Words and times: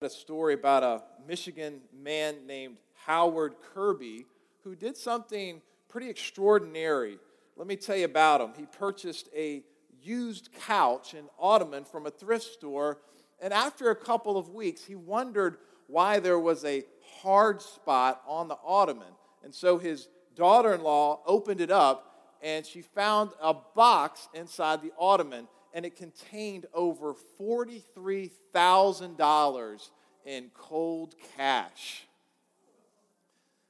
a 0.00 0.08
story 0.08 0.54
about 0.54 0.84
a 0.84 1.02
Michigan 1.26 1.80
man 1.92 2.46
named 2.46 2.76
Howard 3.06 3.56
Kirby 3.74 4.26
who 4.62 4.76
did 4.76 4.96
something 4.96 5.60
pretty 5.88 6.08
extraordinary. 6.08 7.18
Let 7.56 7.66
me 7.66 7.74
tell 7.74 7.96
you 7.96 8.04
about 8.04 8.40
him. 8.40 8.52
He 8.56 8.66
purchased 8.66 9.28
a 9.36 9.64
used 10.00 10.50
couch 10.66 11.14
and 11.14 11.28
ottoman 11.38 11.84
from 11.84 12.06
a 12.06 12.10
thrift 12.10 12.44
store, 12.44 12.98
and 13.42 13.52
after 13.52 13.90
a 13.90 13.96
couple 13.96 14.36
of 14.36 14.50
weeks, 14.50 14.84
he 14.84 14.94
wondered 14.94 15.58
why 15.88 16.20
there 16.20 16.38
was 16.38 16.64
a 16.64 16.84
hard 17.20 17.60
spot 17.60 18.22
on 18.26 18.46
the 18.46 18.58
ottoman. 18.64 19.12
And 19.42 19.52
so 19.52 19.78
his 19.78 20.08
daughter 20.36 20.74
in 20.74 20.82
law 20.82 21.22
opened 21.26 21.60
it 21.60 21.72
up, 21.72 22.36
and 22.40 22.64
she 22.64 22.82
found 22.82 23.30
a 23.42 23.52
box 23.52 24.28
inside 24.32 24.80
the 24.80 24.92
ottoman 24.96 25.48
and 25.72 25.86
it 25.86 25.96
contained 25.96 26.66
over 26.72 27.14
$43,000 27.40 29.90
in 30.24 30.50
cold 30.54 31.14
cash. 31.36 32.06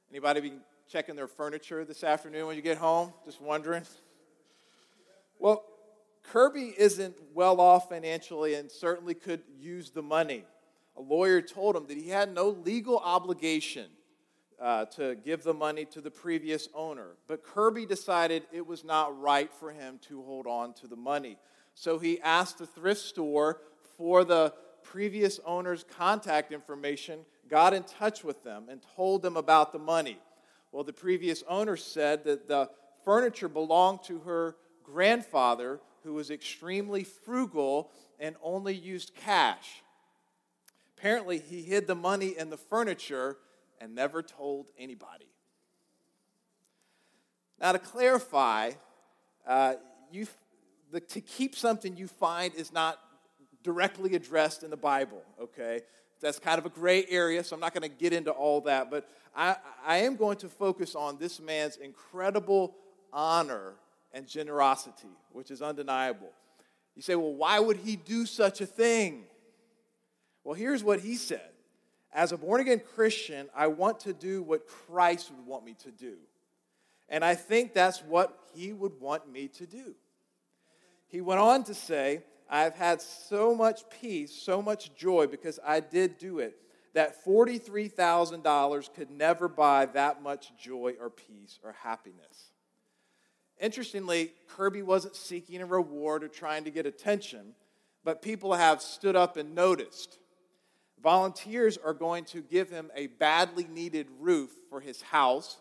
Anybody 0.09 0.41
be 0.41 0.53
checking 0.89 1.15
their 1.15 1.27
furniture 1.27 1.85
this 1.85 2.03
afternoon 2.03 2.47
when 2.47 2.55
you 2.55 2.61
get 2.61 2.77
home? 2.77 3.13
Just 3.25 3.41
wondering. 3.41 3.83
Well, 5.37 5.63
Kirby 6.23 6.73
isn't 6.77 7.15
well 7.33 7.61
off 7.61 7.89
financially 7.89 8.55
and 8.55 8.71
certainly 8.71 9.13
could 9.13 9.41
use 9.57 9.91
the 9.91 10.01
money. 10.01 10.43
A 10.97 11.01
lawyer 11.01 11.41
told 11.41 11.75
him 11.75 11.85
that 11.87 11.97
he 11.97 12.09
had 12.09 12.33
no 12.33 12.49
legal 12.49 12.97
obligation 12.97 13.85
uh, 14.59 14.85
to 14.85 15.15
give 15.15 15.43
the 15.43 15.53
money 15.53 15.85
to 15.85 16.01
the 16.01 16.11
previous 16.11 16.67
owner. 16.73 17.15
But 17.27 17.43
Kirby 17.43 17.85
decided 17.85 18.43
it 18.51 18.65
was 18.65 18.83
not 18.83 19.19
right 19.19 19.53
for 19.53 19.71
him 19.71 19.99
to 20.09 20.21
hold 20.23 20.45
on 20.45 20.73
to 20.75 20.87
the 20.87 20.95
money. 20.95 21.37
So 21.79 21.97
he 21.97 22.19
asked 22.19 22.57
the 22.57 22.65
thrift 22.65 22.99
store 22.99 23.61
for 23.95 24.25
the 24.25 24.53
previous 24.83 25.39
owner's 25.45 25.85
contact 25.85 26.51
information, 26.51 27.21
got 27.47 27.73
in 27.73 27.83
touch 27.83 28.21
with 28.21 28.43
them, 28.43 28.65
and 28.69 28.81
told 28.97 29.21
them 29.21 29.37
about 29.37 29.71
the 29.71 29.79
money. 29.79 30.17
Well, 30.73 30.83
the 30.83 30.91
previous 30.91 31.41
owner 31.47 31.77
said 31.77 32.25
that 32.25 32.49
the 32.49 32.69
furniture 33.05 33.47
belonged 33.47 34.03
to 34.07 34.19
her 34.19 34.57
grandfather, 34.83 35.79
who 36.03 36.15
was 36.15 36.31
extremely 36.31 37.05
frugal 37.05 37.91
and 38.19 38.35
only 38.43 38.75
used 38.75 39.15
cash. 39.15 39.81
Apparently, 40.97 41.39
he 41.39 41.61
hid 41.61 41.87
the 41.87 41.95
money 41.95 42.37
in 42.37 42.49
the 42.49 42.57
furniture 42.57 43.37
and 43.79 43.95
never 43.95 44.21
told 44.21 44.65
anybody. 44.77 45.29
Now, 47.57 47.71
to 47.71 47.79
clarify, 47.79 48.71
uh, 49.47 49.75
you 50.11 50.27
the, 50.91 50.99
to 50.99 51.21
keep 51.21 51.55
something 51.55 51.95
you 51.97 52.07
find 52.07 52.53
is 52.55 52.71
not 52.71 52.99
directly 53.63 54.15
addressed 54.15 54.63
in 54.63 54.69
the 54.69 54.77
Bible, 54.77 55.21
okay? 55.41 55.81
That's 56.21 56.39
kind 56.39 56.59
of 56.59 56.65
a 56.65 56.69
gray 56.69 57.05
area, 57.09 57.43
so 57.43 57.55
I'm 57.55 57.59
not 57.59 57.73
going 57.73 57.89
to 57.89 57.95
get 57.95 58.13
into 58.13 58.31
all 58.31 58.61
that. 58.61 58.91
But 58.91 59.07
I, 59.35 59.55
I 59.85 59.97
am 59.99 60.15
going 60.15 60.37
to 60.37 60.49
focus 60.49 60.95
on 60.95 61.17
this 61.17 61.39
man's 61.39 61.77
incredible 61.77 62.75
honor 63.13 63.73
and 64.13 64.27
generosity, 64.27 65.07
which 65.31 65.51
is 65.51 65.61
undeniable. 65.61 66.29
You 66.95 67.01
say, 67.01 67.15
well, 67.15 67.33
why 67.33 67.59
would 67.59 67.77
he 67.77 67.95
do 67.95 68.25
such 68.25 68.59
a 68.59 68.65
thing? 68.65 69.23
Well, 70.43 70.55
here's 70.55 70.83
what 70.83 70.99
he 70.99 71.15
said 71.15 71.51
As 72.11 72.31
a 72.31 72.37
born 72.37 72.61
again 72.61 72.81
Christian, 72.95 73.49
I 73.55 73.67
want 73.67 74.01
to 74.01 74.13
do 74.13 74.41
what 74.41 74.67
Christ 74.67 75.31
would 75.31 75.45
want 75.45 75.63
me 75.63 75.75
to 75.83 75.91
do. 75.91 76.15
And 77.07 77.23
I 77.23 77.35
think 77.35 77.73
that's 77.73 78.03
what 78.03 78.37
he 78.53 78.73
would 78.73 78.99
want 78.99 79.31
me 79.31 79.47
to 79.49 79.65
do. 79.65 79.95
He 81.09 81.21
went 81.21 81.39
on 81.39 81.63
to 81.65 81.73
say, 81.73 82.23
I've 82.49 82.75
had 82.75 83.01
so 83.01 83.55
much 83.55 83.81
peace, 84.01 84.31
so 84.31 84.61
much 84.61 84.95
joy 84.95 85.27
because 85.27 85.59
I 85.65 85.79
did 85.79 86.17
do 86.17 86.39
it, 86.39 86.55
that 86.93 87.23
$43,000 87.25 88.93
could 88.93 89.11
never 89.11 89.47
buy 89.47 89.87
that 89.87 90.23
much 90.23 90.51
joy 90.57 90.93
or 90.99 91.09
peace 91.09 91.59
or 91.63 91.73
happiness. 91.83 92.51
Interestingly, 93.59 94.33
Kirby 94.47 94.83
wasn't 94.83 95.15
seeking 95.15 95.61
a 95.61 95.65
reward 95.65 96.23
or 96.23 96.27
trying 96.27 96.63
to 96.63 96.71
get 96.71 96.85
attention, 96.85 97.53
but 98.03 98.21
people 98.21 98.53
have 98.53 98.81
stood 98.81 99.15
up 99.15 99.35
and 99.35 99.53
noticed. 99.53 100.17
Volunteers 101.01 101.77
are 101.77 101.93
going 101.93 102.23
to 102.25 102.41
give 102.41 102.69
him 102.69 102.91
a 102.95 103.07
badly 103.07 103.65
needed 103.65 104.07
roof 104.19 104.51
for 104.69 104.79
his 104.79 105.01
house. 105.01 105.57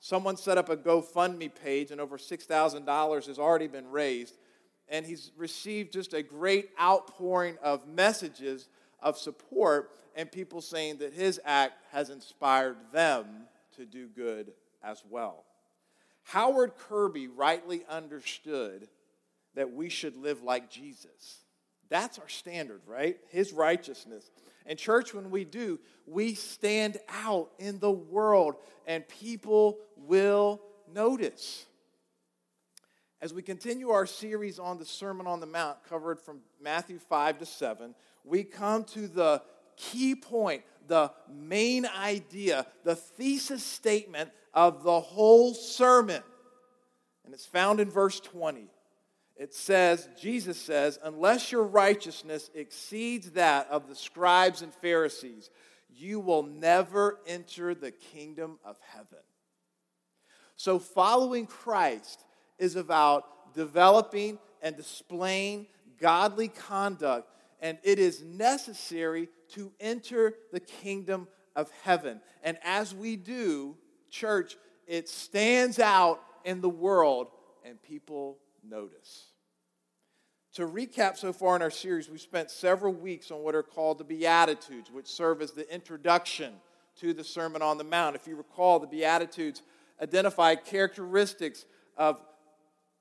Someone 0.00 0.36
set 0.36 0.58
up 0.58 0.68
a 0.68 0.76
GoFundMe 0.76 1.50
page, 1.54 1.90
and 1.90 2.00
over 2.00 2.18
$6,000 2.18 3.26
has 3.26 3.38
already 3.38 3.66
been 3.66 3.90
raised 3.90 4.36
and 4.88 5.04
he's 5.04 5.32
received 5.36 5.92
just 5.92 6.14
a 6.14 6.22
great 6.22 6.70
outpouring 6.80 7.56
of 7.62 7.86
messages 7.86 8.68
of 9.00 9.16
support 9.16 9.90
and 10.14 10.30
people 10.30 10.60
saying 10.60 10.98
that 10.98 11.12
his 11.12 11.40
act 11.44 11.74
has 11.92 12.10
inspired 12.10 12.76
them 12.92 13.26
to 13.76 13.84
do 13.84 14.08
good 14.08 14.52
as 14.82 15.02
well. 15.08 15.44
Howard 16.24 16.72
Kirby 16.76 17.28
rightly 17.28 17.84
understood 17.88 18.88
that 19.54 19.72
we 19.72 19.88
should 19.88 20.16
live 20.16 20.42
like 20.42 20.70
Jesus. 20.70 21.44
That's 21.88 22.18
our 22.18 22.28
standard, 22.28 22.82
right? 22.86 23.18
His 23.30 23.52
righteousness. 23.52 24.30
And, 24.66 24.78
church, 24.78 25.14
when 25.14 25.30
we 25.30 25.44
do, 25.44 25.78
we 26.06 26.34
stand 26.34 26.98
out 27.08 27.50
in 27.58 27.78
the 27.78 27.90
world 27.90 28.56
and 28.86 29.08
people 29.08 29.78
will 29.96 30.60
notice. 30.92 31.64
As 33.20 33.34
we 33.34 33.42
continue 33.42 33.90
our 33.90 34.06
series 34.06 34.60
on 34.60 34.78
the 34.78 34.84
Sermon 34.84 35.26
on 35.26 35.40
the 35.40 35.46
Mount, 35.46 35.78
covered 35.88 36.20
from 36.20 36.38
Matthew 36.62 37.00
5 37.00 37.38
to 37.38 37.46
7, 37.46 37.94
we 38.22 38.44
come 38.44 38.84
to 38.84 39.08
the 39.08 39.42
key 39.76 40.14
point, 40.14 40.62
the 40.86 41.10
main 41.28 41.84
idea, 41.84 42.64
the 42.84 42.94
thesis 42.94 43.64
statement 43.64 44.30
of 44.54 44.84
the 44.84 45.00
whole 45.00 45.52
sermon. 45.52 46.22
And 47.24 47.34
it's 47.34 47.46
found 47.46 47.80
in 47.80 47.90
verse 47.90 48.20
20. 48.20 48.68
It 49.34 49.52
says, 49.52 50.08
Jesus 50.20 50.56
says, 50.60 51.00
unless 51.02 51.50
your 51.50 51.64
righteousness 51.64 52.50
exceeds 52.54 53.32
that 53.32 53.68
of 53.68 53.88
the 53.88 53.96
scribes 53.96 54.62
and 54.62 54.72
Pharisees, 54.74 55.50
you 55.88 56.20
will 56.20 56.44
never 56.44 57.18
enter 57.26 57.74
the 57.74 57.90
kingdom 57.90 58.60
of 58.64 58.76
heaven. 58.92 59.18
So, 60.56 60.80
following 60.80 61.46
Christ 61.46 62.24
is 62.58 62.76
about 62.76 63.54
developing 63.54 64.38
and 64.62 64.76
displaying 64.76 65.66
godly 66.00 66.48
conduct, 66.48 67.30
and 67.60 67.78
it 67.82 67.98
is 67.98 68.22
necessary 68.22 69.28
to 69.54 69.72
enter 69.80 70.34
the 70.52 70.60
kingdom 70.60 71.26
of 71.56 71.70
heaven. 71.82 72.20
And 72.42 72.58
as 72.62 72.94
we 72.94 73.16
do, 73.16 73.76
church, 74.10 74.56
it 74.86 75.08
stands 75.08 75.78
out 75.78 76.20
in 76.44 76.60
the 76.60 76.68
world 76.68 77.28
and 77.64 77.82
people 77.82 78.38
notice. 78.66 79.26
To 80.54 80.66
recap 80.66 81.16
so 81.16 81.32
far 81.32 81.56
in 81.56 81.62
our 81.62 81.70
series, 81.70 82.08
we've 82.08 82.20
spent 82.20 82.50
several 82.50 82.92
weeks 82.92 83.30
on 83.30 83.42
what 83.42 83.54
are 83.54 83.62
called 83.62 83.98
the 83.98 84.04
Beatitudes, 84.04 84.90
which 84.90 85.06
serve 85.06 85.42
as 85.42 85.52
the 85.52 85.72
introduction 85.72 86.54
to 87.00 87.12
the 87.12 87.22
Sermon 87.22 87.62
on 87.62 87.78
the 87.78 87.84
Mount. 87.84 88.16
If 88.16 88.26
you 88.26 88.34
recall, 88.34 88.78
the 88.78 88.86
Beatitudes 88.86 89.62
identify 90.02 90.54
characteristics 90.54 91.64
of 91.96 92.20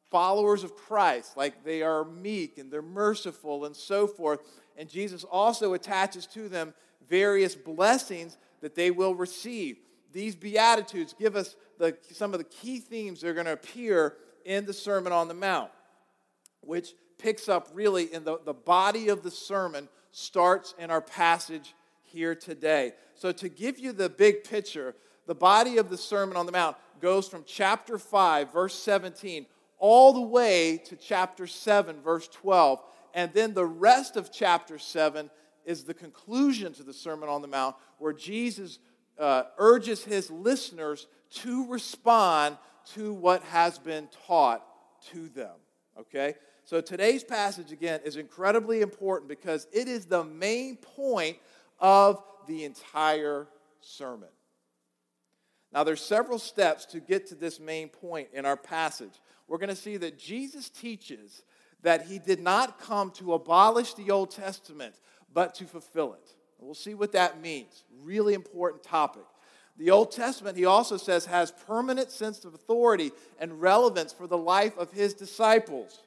followers 0.10 0.64
of 0.64 0.76
Christ, 0.76 1.38
like 1.38 1.64
they 1.64 1.82
are 1.82 2.06
meek 2.06 2.58
and 2.58 2.72
they're 2.72 2.82
merciful 2.82 3.66
and 3.66 3.76
so 3.76 4.08
forth. 4.08 4.40
And 4.78 4.90
Jesus 4.90 5.24
also 5.24 5.74
attaches 5.74 6.26
to 6.28 6.50
them 6.50 6.74
various 7.10 7.56
blessings 7.56 8.38
that 8.62 8.76
they 8.76 8.92
will 8.92 9.16
receive. 9.16 9.78
These 10.14 10.36
Beatitudes 10.36 11.14
give 11.18 11.36
us 11.36 11.56
the, 11.78 11.98
some 12.12 12.34
of 12.34 12.40
the 12.40 12.46
key 12.46 12.80
themes 12.80 13.22
that 13.22 13.30
are 13.30 13.34
going 13.34 13.46
to 13.46 13.54
appear 13.54 14.16
in 14.46 14.66
the 14.66 14.74
Sermon 14.74 15.12
on 15.12 15.28
the 15.28 15.34
Mount, 15.34 15.72
which 16.62 16.94
picks 17.18 17.50
up 17.50 17.70
really 17.74 18.14
in 18.14 18.24
the, 18.24 18.40
the 18.46 18.54
body 18.54 19.10
of 19.10 19.24
the 19.24 19.32
sermon, 19.32 19.90
starts 20.12 20.74
in 20.80 20.90
our 20.90 21.02
passage 21.02 21.76
here 22.04 22.36
today. 22.36 22.94
So, 23.16 23.32
to 23.32 23.50
give 23.50 23.80
you 23.80 23.92
the 23.92 24.10
big 24.10 24.44
picture, 24.44 24.96
the 25.26 25.36
body 25.36 25.78
of 25.78 25.90
the 25.90 25.98
Sermon 25.98 26.38
on 26.38 26.46
the 26.46 26.52
Mount 26.52 26.78
goes 27.02 27.28
from 27.28 27.44
chapter 27.46 27.98
5, 27.98 28.54
verse 28.54 28.76
17, 28.76 29.46
all 29.80 30.14
the 30.14 30.22
way 30.22 30.82
to 30.86 30.96
chapter 30.96 31.48
7, 31.48 32.02
verse 32.02 32.28
12. 32.28 32.82
And 33.14 33.32
then 33.34 33.54
the 33.54 33.66
rest 33.66 34.16
of 34.16 34.32
chapter 34.32 34.78
7 34.78 35.30
is 35.66 35.84
the 35.84 35.94
conclusion 35.94 36.74
to 36.74 36.84
the 36.84 36.94
Sermon 36.94 37.30
on 37.30 37.42
the 37.42 37.48
Mount, 37.48 37.76
where 37.98 38.14
Jesus 38.14 38.80
uh, 39.20 39.44
urges 39.58 40.04
his 40.04 40.30
listeners 40.32 41.08
to 41.30 41.68
respond 41.68 42.58
to 42.94 43.14
what 43.14 43.44
has 43.44 43.78
been 43.78 44.08
taught 44.28 44.64
to 45.12 45.28
them. 45.30 45.56
Okay? 46.00 46.36
So 46.64 46.82
today's 46.82 47.24
passage, 47.24 47.72
again, 47.72 48.02
is 48.06 48.18
incredibly 48.18 48.82
important 48.82 49.30
because 49.30 49.68
it 49.72 49.88
is 49.88 50.06
the 50.06 50.24
main 50.24 50.78
point 50.78 51.38
of 51.80 52.24
the 52.48 52.64
entire 52.64 53.48
sermon. 53.82 54.30
Now, 55.74 55.84
there's 55.84 56.02
several 56.02 56.40
steps 56.40 56.86
to 56.88 57.00
get 57.00 57.28
to 57.28 57.36
this 57.36 57.60
main 57.60 57.90
point 57.90 58.30
in 58.34 58.46
our 58.46 58.58
passage 58.58 59.20
we're 59.48 59.58
going 59.58 59.70
to 59.70 59.76
see 59.76 59.98
that 59.98 60.20
Jesus 60.20 60.70
teaches 60.70 61.44
that 61.84 62.08
he 62.08 62.20
did 62.20 62.40
not 62.40 62.80
come 62.80 63.12
to 63.12 63.34
abolish 63.34 63.94
the 63.94 64.12
Old 64.12 64.32
Testament, 64.32 64.96
but 65.34 65.56
to 65.56 65.66
fulfill 65.66 66.14
it. 66.14 66.36
We'll 66.60 66.74
see 66.74 66.96
what 66.96 67.12
that 67.12 67.40
means. 67.40 67.84
Really 68.02 68.34
important 68.34 68.84
topic. 68.84 69.24
The 69.78 69.92
Old 69.92 70.12
Testament, 70.12 70.58
he 70.58 70.66
also 70.66 70.98
says, 70.98 71.26
has 71.28 71.52
permanent 71.52 72.10
sense 72.10 72.44
of 72.46 72.56
authority 72.56 73.12
and 73.40 73.62
relevance 73.62 74.12
for 74.12 74.26
the 74.26 74.38
life 74.38 74.76
of 74.78 74.92
his 74.92 75.14
disciples. 75.14 76.02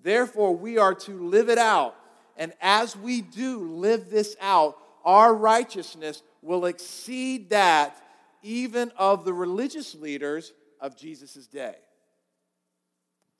Therefore, 0.00 0.56
we 0.56 0.78
are 0.78 0.94
to 0.94 1.28
live 1.28 1.48
it 1.48 1.58
out. 1.58 1.96
And 2.36 2.52
as 2.60 2.96
we 2.96 3.20
do 3.20 3.58
live 3.58 4.10
this 4.10 4.36
out, 4.40 4.78
our 5.04 5.34
righteousness 5.34 6.22
will 6.40 6.66
exceed 6.66 7.50
that 7.50 8.00
even 8.42 8.92
of 8.96 9.24
the 9.24 9.32
religious 9.32 9.94
leaders 9.94 10.52
of 10.80 10.96
Jesus' 10.96 11.46
day. 11.46 11.74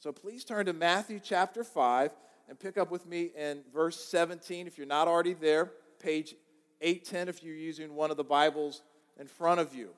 So 0.00 0.12
please 0.12 0.44
turn 0.44 0.64
to 0.64 0.72
Matthew 0.72 1.20
chapter 1.22 1.62
5 1.62 2.10
and 2.48 2.58
pick 2.58 2.78
up 2.78 2.90
with 2.90 3.06
me 3.06 3.32
in 3.36 3.60
verse 3.70 4.02
17 4.02 4.66
if 4.66 4.78
you're 4.78 4.86
not 4.86 5.08
already 5.08 5.34
there, 5.34 5.72
page 6.02 6.34
810 6.80 7.28
if 7.28 7.42
you're 7.42 7.54
using 7.54 7.94
one 7.94 8.10
of 8.10 8.16
the 8.16 8.24
Bibles 8.24 8.80
in 9.18 9.26
front 9.26 9.60
of 9.60 9.74
you. 9.74 9.90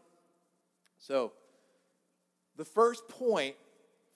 So, 0.98 1.30
the 2.56 2.64
first 2.64 3.06
point 3.08 3.54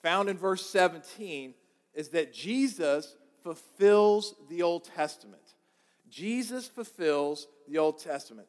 found 0.02 0.28
in 0.28 0.36
verse 0.36 0.66
17 0.66 1.54
is 1.94 2.08
that 2.08 2.34
Jesus 2.34 3.16
fulfills 3.44 4.34
the 4.48 4.62
Old 4.62 4.86
Testament. 4.86 5.54
Jesus 6.10 6.66
fulfills 6.66 7.46
the 7.68 7.78
Old 7.78 8.00
Testament. 8.02 8.48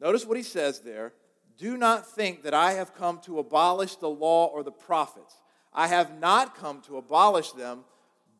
Notice 0.00 0.24
what 0.24 0.36
he 0.36 0.44
says 0.44 0.82
there 0.82 1.14
Do 1.58 1.76
not 1.76 2.08
think 2.08 2.44
that 2.44 2.54
I 2.54 2.74
have 2.74 2.94
come 2.94 3.18
to 3.24 3.40
abolish 3.40 3.96
the 3.96 4.08
law 4.08 4.46
or 4.46 4.62
the 4.62 4.70
prophets. 4.70 5.34
I 5.76 5.86
have 5.88 6.18
not 6.18 6.56
come 6.56 6.80
to 6.82 6.96
abolish 6.96 7.52
them, 7.52 7.84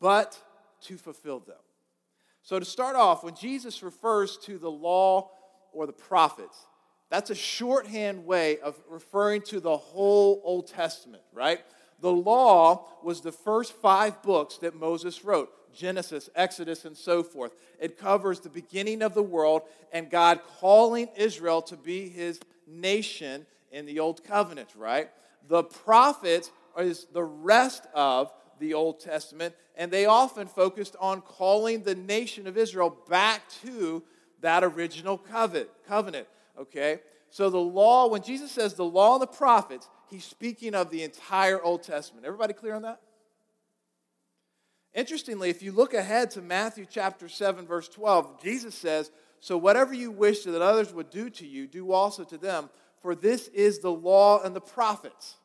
but 0.01 0.41
to 0.81 0.97
fulfill 0.97 1.39
them. 1.39 1.55
So, 2.41 2.59
to 2.59 2.65
start 2.65 2.95
off, 2.95 3.23
when 3.23 3.35
Jesus 3.35 3.83
refers 3.83 4.37
to 4.39 4.57
the 4.57 4.71
law 4.71 5.29
or 5.71 5.85
the 5.85 5.93
prophets, 5.93 6.65
that's 7.09 7.29
a 7.29 7.35
shorthand 7.35 8.25
way 8.25 8.59
of 8.59 8.75
referring 8.89 9.41
to 9.43 9.59
the 9.59 9.77
whole 9.77 10.41
Old 10.43 10.67
Testament, 10.67 11.23
right? 11.31 11.59
The 11.99 12.11
law 12.11 12.87
was 13.03 13.21
the 13.21 13.31
first 13.31 13.73
five 13.73 14.21
books 14.23 14.57
that 14.57 14.75
Moses 14.75 15.23
wrote 15.23 15.49
Genesis, 15.73 16.29
Exodus, 16.35 16.85
and 16.85 16.97
so 16.97 17.23
forth. 17.23 17.53
It 17.79 17.97
covers 17.97 18.39
the 18.39 18.49
beginning 18.49 19.01
of 19.01 19.13
the 19.13 19.23
world 19.23 19.63
and 19.91 20.09
God 20.09 20.41
calling 20.59 21.07
Israel 21.15 21.61
to 21.63 21.77
be 21.77 22.09
his 22.09 22.39
nation 22.65 23.45
in 23.71 23.85
the 23.85 23.99
Old 23.99 24.23
Covenant, 24.23 24.69
right? 24.75 25.09
The 25.47 25.63
prophets 25.63 26.51
is 26.77 27.07
the 27.13 27.23
rest 27.23 27.85
of 27.93 28.31
the 28.59 28.73
Old 28.73 28.99
Testament, 28.99 29.55
and 29.75 29.91
they 29.91 30.05
often 30.05 30.47
focused 30.47 30.95
on 30.99 31.21
calling 31.21 31.83
the 31.83 31.95
nation 31.95 32.47
of 32.47 32.57
Israel 32.57 32.95
back 33.07 33.43
to 33.63 34.03
that 34.41 34.63
original 34.63 35.17
covenant. 35.17 36.27
Okay? 36.59 36.99
So 37.29 37.49
the 37.49 37.57
law, 37.57 38.07
when 38.07 38.21
Jesus 38.21 38.51
says 38.51 38.73
the 38.73 38.85
law 38.85 39.13
and 39.13 39.21
the 39.21 39.27
prophets, 39.27 39.89
he's 40.09 40.25
speaking 40.25 40.73
of 40.73 40.89
the 40.89 41.03
entire 41.03 41.61
Old 41.61 41.83
Testament. 41.83 42.25
Everybody 42.25 42.53
clear 42.53 42.73
on 42.73 42.83
that? 42.83 43.01
Interestingly, 44.93 45.49
if 45.49 45.61
you 45.61 45.71
look 45.71 45.93
ahead 45.93 46.31
to 46.31 46.41
Matthew 46.41 46.85
chapter 46.89 47.29
7, 47.29 47.67
verse 47.67 47.87
12, 47.89 48.41
Jesus 48.41 48.73
says, 48.73 49.11
So 49.39 49.57
whatever 49.57 49.93
you 49.93 50.09
wish 50.09 50.43
that 50.43 50.61
others 50.61 50.93
would 50.93 51.11
do 51.11 51.29
to 51.29 51.45
you, 51.45 51.67
do 51.67 51.91
also 51.91 52.23
to 52.23 52.37
them, 52.37 52.69
for 53.01 53.13
this 53.13 53.47
is 53.49 53.79
the 53.79 53.91
law 53.91 54.41
and 54.41 54.55
the 54.55 54.61
prophets. 54.61 55.35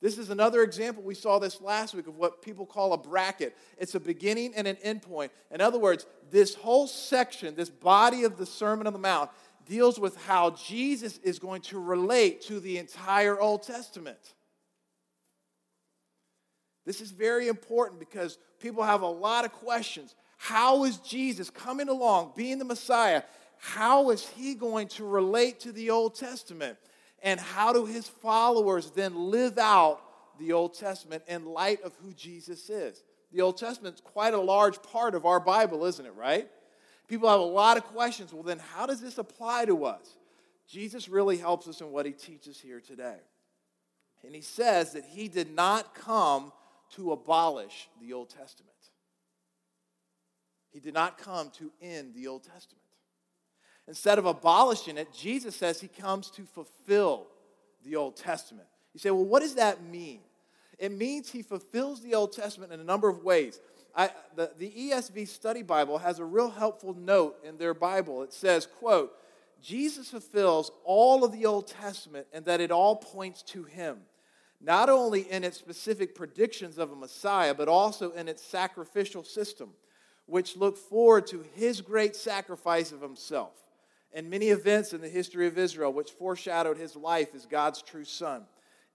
This 0.00 0.16
is 0.16 0.30
another 0.30 0.62
example. 0.62 1.02
We 1.02 1.14
saw 1.14 1.38
this 1.38 1.60
last 1.60 1.94
week 1.94 2.06
of 2.06 2.16
what 2.16 2.40
people 2.40 2.64
call 2.64 2.94
a 2.94 2.98
bracket. 2.98 3.56
It's 3.76 3.94
a 3.94 4.00
beginning 4.00 4.54
and 4.54 4.66
an 4.66 4.78
end 4.82 5.02
point. 5.02 5.30
In 5.50 5.60
other 5.60 5.78
words, 5.78 6.06
this 6.30 6.54
whole 6.54 6.86
section, 6.86 7.54
this 7.54 7.68
body 7.68 8.24
of 8.24 8.38
the 8.38 8.46
Sermon 8.46 8.86
on 8.86 8.94
the 8.94 8.98
Mount, 8.98 9.30
deals 9.66 10.00
with 10.00 10.16
how 10.24 10.50
Jesus 10.50 11.18
is 11.18 11.38
going 11.38 11.60
to 11.62 11.78
relate 11.78 12.40
to 12.42 12.60
the 12.60 12.78
entire 12.78 13.38
Old 13.38 13.62
Testament. 13.62 14.18
This 16.86 17.02
is 17.02 17.10
very 17.10 17.48
important 17.48 18.00
because 18.00 18.38
people 18.58 18.82
have 18.82 19.02
a 19.02 19.06
lot 19.06 19.44
of 19.44 19.52
questions. 19.52 20.14
How 20.38 20.84
is 20.84 20.96
Jesus 20.96 21.50
coming 21.50 21.90
along, 21.90 22.32
being 22.34 22.58
the 22.58 22.64
Messiah? 22.64 23.22
How 23.58 24.08
is 24.08 24.26
he 24.26 24.54
going 24.54 24.88
to 24.88 25.04
relate 25.04 25.60
to 25.60 25.72
the 25.72 25.90
Old 25.90 26.14
Testament? 26.14 26.78
And 27.22 27.38
how 27.38 27.72
do 27.72 27.86
his 27.86 28.08
followers 28.08 28.90
then 28.90 29.30
live 29.30 29.58
out 29.58 30.00
the 30.38 30.52
Old 30.52 30.74
Testament 30.74 31.22
in 31.28 31.44
light 31.44 31.82
of 31.82 31.94
who 32.02 32.12
Jesus 32.14 32.70
is? 32.70 33.02
The 33.32 33.42
Old 33.42 33.58
Testament 33.58 33.96
is 33.96 34.00
quite 34.00 34.34
a 34.34 34.40
large 34.40 34.82
part 34.82 35.14
of 35.14 35.26
our 35.26 35.40
Bible, 35.40 35.84
isn't 35.84 36.04
it, 36.04 36.14
right? 36.14 36.48
People 37.08 37.28
have 37.28 37.40
a 37.40 37.42
lot 37.42 37.76
of 37.76 37.84
questions. 37.84 38.32
Well, 38.32 38.42
then, 38.42 38.58
how 38.58 38.86
does 38.86 39.00
this 39.00 39.18
apply 39.18 39.66
to 39.66 39.84
us? 39.84 40.16
Jesus 40.68 41.08
really 41.08 41.36
helps 41.36 41.66
us 41.68 41.80
in 41.80 41.90
what 41.90 42.06
he 42.06 42.12
teaches 42.12 42.60
here 42.60 42.80
today. 42.80 43.18
And 44.24 44.34
he 44.34 44.40
says 44.40 44.92
that 44.92 45.04
he 45.04 45.28
did 45.28 45.50
not 45.50 45.94
come 45.94 46.52
to 46.92 47.12
abolish 47.12 47.88
the 48.00 48.12
Old 48.12 48.30
Testament, 48.30 48.70
he 50.70 50.80
did 50.80 50.94
not 50.94 51.18
come 51.18 51.50
to 51.58 51.70
end 51.82 52.14
the 52.14 52.28
Old 52.28 52.44
Testament. 52.44 52.80
Instead 53.88 54.18
of 54.18 54.26
abolishing 54.26 54.98
it, 54.98 55.12
Jesus 55.12 55.56
says 55.56 55.80
he 55.80 55.88
comes 55.88 56.30
to 56.30 56.42
fulfill 56.42 57.26
the 57.84 57.96
Old 57.96 58.16
Testament. 58.16 58.68
You 58.94 59.00
say, 59.00 59.10
well, 59.10 59.24
what 59.24 59.40
does 59.40 59.54
that 59.54 59.82
mean? 59.82 60.20
It 60.78 60.92
means 60.92 61.30
he 61.30 61.42
fulfills 61.42 62.00
the 62.00 62.14
Old 62.14 62.32
Testament 62.32 62.72
in 62.72 62.80
a 62.80 62.84
number 62.84 63.08
of 63.08 63.22
ways. 63.22 63.60
I, 63.94 64.10
the, 64.36 64.52
the 64.58 64.70
ESV 64.70 65.28
Study 65.28 65.62
Bible 65.62 65.98
has 65.98 66.18
a 66.18 66.24
real 66.24 66.50
helpful 66.50 66.94
note 66.94 67.36
in 67.44 67.58
their 67.58 67.74
Bible. 67.74 68.22
It 68.22 68.32
says, 68.32 68.66
quote, 68.66 69.12
Jesus 69.60 70.10
fulfills 70.10 70.70
all 70.84 71.24
of 71.24 71.32
the 71.32 71.44
Old 71.44 71.66
Testament 71.66 72.26
and 72.32 72.44
that 72.46 72.60
it 72.60 72.70
all 72.70 72.96
points 72.96 73.42
to 73.42 73.64
him, 73.64 73.98
not 74.60 74.88
only 74.88 75.22
in 75.30 75.44
its 75.44 75.58
specific 75.58 76.14
predictions 76.14 76.78
of 76.78 76.92
a 76.92 76.96
Messiah, 76.96 77.54
but 77.54 77.68
also 77.68 78.12
in 78.12 78.28
its 78.28 78.42
sacrificial 78.42 79.22
system, 79.24 79.70
which 80.26 80.56
look 80.56 80.78
forward 80.78 81.26
to 81.26 81.44
his 81.54 81.80
great 81.80 82.16
sacrifice 82.16 82.92
of 82.92 83.02
himself 83.02 83.52
and 84.12 84.28
many 84.28 84.48
events 84.48 84.92
in 84.92 85.00
the 85.00 85.08
history 85.08 85.46
of 85.46 85.58
Israel 85.58 85.92
which 85.92 86.10
foreshadowed 86.10 86.76
his 86.76 86.96
life 86.96 87.34
as 87.34 87.46
God's 87.46 87.82
true 87.82 88.04
son, 88.04 88.44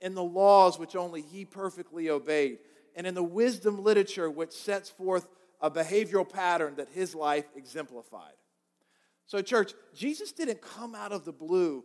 in 0.02 0.14
the 0.14 0.24
laws 0.24 0.78
which 0.78 0.96
only 0.96 1.22
he 1.22 1.46
perfectly 1.46 2.10
obeyed, 2.10 2.60
and 2.96 3.08
in 3.08 3.16
the 3.16 3.24
wisdom 3.24 3.84
literature 3.84 4.30
which 4.30 4.52
sets 4.52 4.90
forth 4.90 5.28
a 5.62 5.72
behavioral 5.72 6.28
pattern 6.28 6.76
that 6.76 6.90
his 6.90 7.16
life 7.16 7.46
exemplified. 7.56 8.34
So, 9.26 9.42
church, 9.42 9.74
Jesus 9.94 10.32
didn't 10.32 10.62
come 10.62 10.94
out 10.94 11.12
of 11.12 11.26
the 11.26 11.32
blue, 11.32 11.84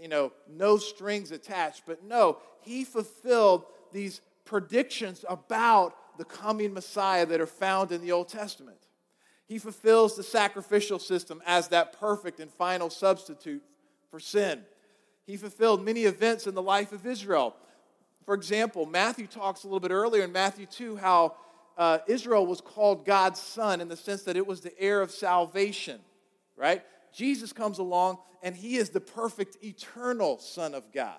you 0.00 0.08
know, 0.08 0.32
no 0.48 0.76
strings 0.76 1.30
attached, 1.30 1.84
but 1.86 2.04
no, 2.04 2.38
he 2.60 2.84
fulfilled 2.84 3.64
these 3.92 4.20
predictions 4.44 5.24
about 5.28 5.94
the 6.18 6.24
coming 6.24 6.74
Messiah 6.74 7.24
that 7.26 7.40
are 7.40 7.46
found 7.46 7.92
in 7.92 8.02
the 8.02 8.12
Old 8.12 8.28
Testament. 8.28 8.83
He 9.46 9.58
fulfills 9.58 10.16
the 10.16 10.22
sacrificial 10.22 10.98
system 10.98 11.42
as 11.46 11.68
that 11.68 11.98
perfect 11.98 12.40
and 12.40 12.50
final 12.50 12.90
substitute 12.90 13.62
for 14.10 14.18
sin. 14.18 14.62
He 15.26 15.36
fulfilled 15.36 15.84
many 15.84 16.04
events 16.04 16.46
in 16.46 16.54
the 16.54 16.62
life 16.62 16.92
of 16.92 17.06
Israel. 17.06 17.54
For 18.24 18.34
example, 18.34 18.86
Matthew 18.86 19.26
talks 19.26 19.64
a 19.64 19.66
little 19.66 19.80
bit 19.80 19.90
earlier 19.90 20.24
in 20.24 20.32
Matthew 20.32 20.66
2 20.66 20.96
how 20.96 21.34
uh, 21.76 21.98
Israel 22.06 22.46
was 22.46 22.60
called 22.60 23.04
God's 23.04 23.40
son 23.40 23.80
in 23.80 23.88
the 23.88 23.96
sense 23.96 24.22
that 24.22 24.36
it 24.36 24.46
was 24.46 24.60
the 24.60 24.78
heir 24.80 25.02
of 25.02 25.10
salvation, 25.10 26.00
right? 26.56 26.82
Jesus 27.12 27.52
comes 27.52 27.78
along 27.78 28.18
and 28.42 28.54
he 28.54 28.76
is 28.76 28.90
the 28.90 29.00
perfect 29.00 29.62
eternal 29.64 30.38
Son 30.38 30.74
of 30.74 30.92
God. 30.92 31.18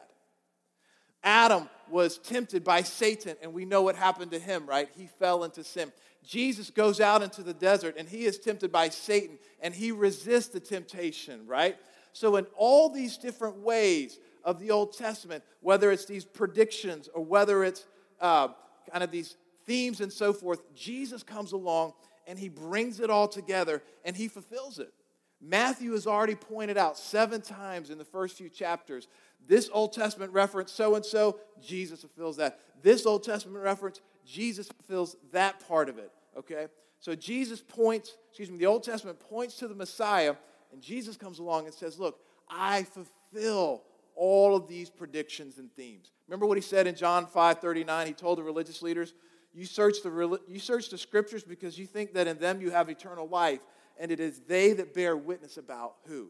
Adam 1.23 1.67
was 1.89 2.19
tempted 2.19 2.63
by 2.63 2.83
Satan, 2.83 3.35
and 3.41 3.51
we 3.51 3.65
know 3.65 3.81
what 3.81 3.95
happened 3.95 4.29
to 4.31 4.39
him, 4.39 4.67
right? 4.67 4.87
He 4.95 5.07
fell 5.07 5.43
into 5.43 5.63
sin. 5.63 5.91
Jesus 6.25 6.69
goes 6.69 6.99
out 6.99 7.21
into 7.21 7.43
the 7.43 7.53
desert 7.53 7.95
and 7.97 8.07
he 8.07 8.25
is 8.25 8.39
tempted 8.39 8.71
by 8.71 8.89
Satan 8.89 9.37
and 9.61 9.73
he 9.73 9.91
resists 9.91 10.49
the 10.49 10.59
temptation, 10.59 11.45
right? 11.45 11.77
So, 12.13 12.37
in 12.37 12.47
all 12.55 12.89
these 12.89 13.17
different 13.17 13.57
ways 13.57 14.19
of 14.43 14.59
the 14.59 14.71
Old 14.71 14.97
Testament, 14.97 15.43
whether 15.61 15.91
it's 15.91 16.05
these 16.05 16.25
predictions 16.25 17.09
or 17.13 17.23
whether 17.23 17.63
it's 17.63 17.85
uh, 18.21 18.49
kind 18.91 19.03
of 19.03 19.11
these 19.11 19.35
themes 19.65 20.01
and 20.01 20.11
so 20.11 20.33
forth, 20.33 20.61
Jesus 20.75 21.23
comes 21.23 21.51
along 21.51 21.93
and 22.27 22.39
he 22.39 22.49
brings 22.49 22.99
it 22.99 23.09
all 23.09 23.27
together 23.27 23.83
and 24.03 24.15
he 24.15 24.27
fulfills 24.27 24.79
it. 24.79 24.93
Matthew 25.41 25.91
has 25.91 26.07
already 26.07 26.35
pointed 26.35 26.77
out 26.77 26.97
seven 26.97 27.41
times 27.41 27.89
in 27.89 27.97
the 27.97 28.05
first 28.05 28.37
few 28.37 28.49
chapters 28.49 29.07
this 29.47 29.69
Old 29.71 29.93
Testament 29.93 30.31
reference, 30.31 30.71
so 30.71 30.95
and 30.95 31.05
so, 31.05 31.39
Jesus 31.63 32.01
fulfills 32.01 32.37
that. 32.37 32.59
This 32.81 33.05
Old 33.05 33.23
Testament 33.23 33.63
reference, 33.63 34.01
Jesus 34.25 34.67
fulfills 34.67 35.15
that 35.31 35.65
part 35.67 35.89
of 35.89 35.97
it, 35.97 36.11
okay? 36.37 36.67
So 36.99 37.15
Jesus 37.15 37.61
points, 37.61 38.17
excuse 38.29 38.49
me, 38.49 38.57
the 38.57 38.65
Old 38.65 38.83
Testament 38.83 39.19
points 39.19 39.57
to 39.57 39.67
the 39.67 39.75
Messiah, 39.75 40.35
and 40.71 40.81
Jesus 40.81 41.17
comes 41.17 41.39
along 41.39 41.65
and 41.65 41.73
says, 41.73 41.99
Look, 41.99 42.19
I 42.49 42.83
fulfill 42.83 43.83
all 44.15 44.55
of 44.55 44.67
these 44.67 44.89
predictions 44.89 45.57
and 45.57 45.71
themes. 45.75 46.11
Remember 46.27 46.45
what 46.45 46.57
he 46.57 46.61
said 46.61 46.87
in 46.87 46.95
John 46.95 47.27
5 47.27 47.59
39? 47.59 48.07
He 48.07 48.13
told 48.13 48.37
the 48.37 48.43
religious 48.43 48.81
leaders, 48.81 49.13
you 49.53 49.65
search, 49.65 50.01
the, 50.03 50.39
you 50.47 50.59
search 50.59 50.89
the 50.89 50.97
scriptures 50.97 51.43
because 51.43 51.79
you 51.79 51.85
think 51.85 52.13
that 52.13 52.27
in 52.27 52.37
them 52.39 52.59
you 52.59 52.71
have 52.71 52.89
eternal 52.89 53.27
life, 53.27 53.61
and 53.97 54.11
it 54.11 54.19
is 54.19 54.41
they 54.47 54.73
that 54.73 54.93
bear 54.93 55.15
witness 55.15 55.55
about 55.55 55.95
who? 56.07 56.29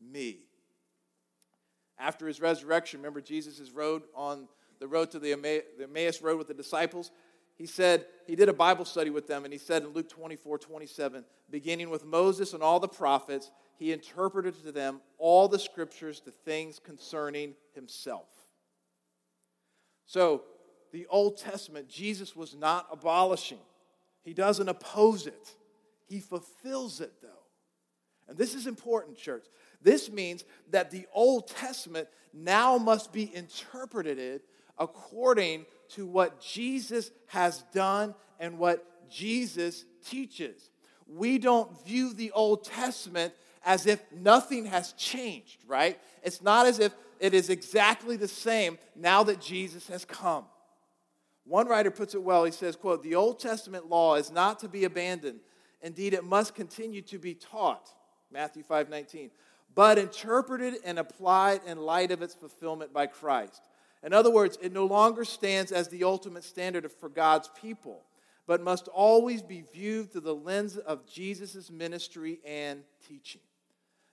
Me. 0.00 0.40
After 1.98 2.26
his 2.26 2.40
resurrection, 2.40 3.00
remember 3.00 3.22
Jesus' 3.22 3.70
road 3.70 4.02
on 4.14 4.48
the 4.80 4.88
road 4.88 5.10
to 5.12 5.18
the 5.18 5.32
Emmaus 5.32 6.22
road 6.22 6.38
with 6.38 6.48
the 6.48 6.54
disciples? 6.54 7.10
He 7.56 7.66
said, 7.66 8.04
he 8.26 8.36
did 8.36 8.48
a 8.50 8.52
Bible 8.52 8.84
study 8.84 9.10
with 9.10 9.26
them, 9.26 9.44
and 9.44 9.52
he 9.52 9.58
said 9.58 9.82
in 9.82 9.88
Luke 9.88 10.10
24, 10.10 10.58
27, 10.58 11.24
beginning 11.50 11.88
with 11.88 12.04
Moses 12.04 12.52
and 12.52 12.62
all 12.62 12.80
the 12.80 12.88
prophets, 12.88 13.50
he 13.78 13.92
interpreted 13.92 14.62
to 14.64 14.72
them 14.72 15.00
all 15.18 15.48
the 15.48 15.58
scriptures, 15.58 16.20
the 16.20 16.30
things 16.30 16.78
concerning 16.78 17.54
himself. 17.74 18.28
So, 20.04 20.42
the 20.92 21.06
Old 21.08 21.38
Testament, 21.38 21.88
Jesus 21.88 22.36
was 22.36 22.54
not 22.54 22.86
abolishing. 22.92 23.58
He 24.22 24.34
doesn't 24.34 24.68
oppose 24.68 25.26
it. 25.26 25.54
He 26.06 26.20
fulfills 26.20 27.00
it, 27.00 27.12
though. 27.22 27.28
And 28.28 28.38
this 28.38 28.54
is 28.54 28.66
important, 28.66 29.16
church. 29.16 29.44
This 29.82 30.10
means 30.10 30.44
that 30.70 30.90
the 30.90 31.06
Old 31.12 31.48
Testament 31.48 32.08
now 32.32 32.78
must 32.78 33.12
be 33.12 33.34
interpreted 33.34 34.42
according 34.78 35.66
to 35.90 36.06
what 36.06 36.40
Jesus 36.40 37.10
has 37.26 37.62
done 37.72 38.14
and 38.38 38.58
what 38.58 39.08
Jesus 39.10 39.84
teaches. 40.04 40.70
We 41.06 41.38
don't 41.38 41.84
view 41.84 42.12
the 42.12 42.32
Old 42.32 42.64
Testament 42.64 43.32
as 43.64 43.86
if 43.86 44.00
nothing 44.12 44.66
has 44.66 44.92
changed, 44.92 45.64
right? 45.66 45.98
It's 46.22 46.42
not 46.42 46.66
as 46.66 46.78
if 46.78 46.92
it 47.18 47.34
is 47.34 47.50
exactly 47.50 48.16
the 48.16 48.28
same 48.28 48.78
now 48.94 49.22
that 49.24 49.40
Jesus 49.40 49.88
has 49.88 50.04
come. 50.04 50.44
One 51.44 51.68
writer 51.68 51.90
puts 51.90 52.14
it 52.14 52.22
well. 52.22 52.44
He 52.44 52.50
says, 52.50 52.74
quote, 52.74 53.02
"The 53.02 53.14
Old 53.14 53.38
Testament 53.38 53.88
law 53.88 54.16
is 54.16 54.30
not 54.30 54.58
to 54.60 54.68
be 54.68 54.84
abandoned. 54.84 55.40
Indeed, 55.80 56.14
it 56.14 56.24
must 56.24 56.54
continue 56.54 57.02
to 57.02 57.18
be 57.18 57.34
taught." 57.34 57.94
Matthew 58.30 58.64
5:19. 58.64 59.30
But 59.74 59.98
interpreted 59.98 60.80
and 60.84 60.98
applied 60.98 61.62
in 61.64 61.78
light 61.78 62.10
of 62.10 62.22
its 62.22 62.34
fulfillment 62.34 62.92
by 62.92 63.06
Christ. 63.06 63.62
In 64.06 64.12
other 64.12 64.30
words, 64.30 64.56
it 64.62 64.72
no 64.72 64.86
longer 64.86 65.24
stands 65.24 65.72
as 65.72 65.88
the 65.88 66.04
ultimate 66.04 66.44
standard 66.44 66.88
for 66.92 67.08
God's 67.08 67.50
people, 67.60 68.04
but 68.46 68.62
must 68.62 68.86
always 68.86 69.42
be 69.42 69.64
viewed 69.74 70.12
through 70.12 70.20
the 70.20 70.34
lens 70.34 70.76
of 70.76 71.04
Jesus' 71.10 71.72
ministry 71.72 72.38
and 72.46 72.84
teaching. 73.08 73.40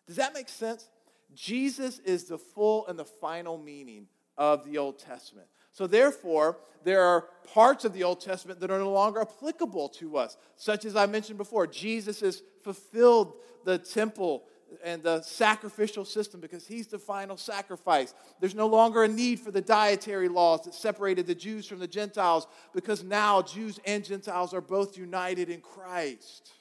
Does 0.07 0.15
that 0.15 0.33
make 0.33 0.49
sense? 0.49 0.89
Jesus 1.35 1.99
is 1.99 2.23
the 2.23 2.39
full 2.39 2.87
and 2.87 2.97
the 2.97 3.05
final 3.05 3.55
meaning 3.59 4.07
of 4.35 4.65
the 4.65 4.79
Old 4.79 4.97
Testament. 4.97 5.47
So, 5.71 5.85
therefore, 5.85 6.57
there 6.83 7.03
are 7.03 7.27
parts 7.53 7.85
of 7.85 7.93
the 7.93 8.03
Old 8.03 8.19
Testament 8.19 8.59
that 8.61 8.71
are 8.71 8.79
no 8.79 8.91
longer 8.91 9.21
applicable 9.21 9.89
to 9.89 10.17
us, 10.17 10.37
such 10.55 10.85
as 10.85 10.95
I 10.95 11.05
mentioned 11.05 11.37
before. 11.37 11.67
Jesus 11.67 12.21
has 12.21 12.41
fulfilled 12.63 13.33
the 13.63 13.77
temple 13.77 14.45
and 14.83 15.03
the 15.03 15.21
sacrificial 15.21 16.05
system 16.05 16.39
because 16.39 16.65
he's 16.67 16.87
the 16.87 16.99
final 16.99 17.37
sacrifice. 17.37 18.13
There's 18.39 18.55
no 18.55 18.67
longer 18.67 19.03
a 19.03 19.07
need 19.07 19.39
for 19.39 19.51
the 19.51 19.61
dietary 19.61 20.27
laws 20.27 20.63
that 20.65 20.73
separated 20.73 21.27
the 21.27 21.35
Jews 21.35 21.67
from 21.67 21.79
the 21.79 21.87
Gentiles 21.87 22.47
because 22.73 23.03
now 23.03 23.41
Jews 23.41 23.79
and 23.85 24.03
Gentiles 24.03 24.53
are 24.53 24.61
both 24.61 24.97
united 24.97 25.49
in 25.49 25.61
Christ. 25.61 26.51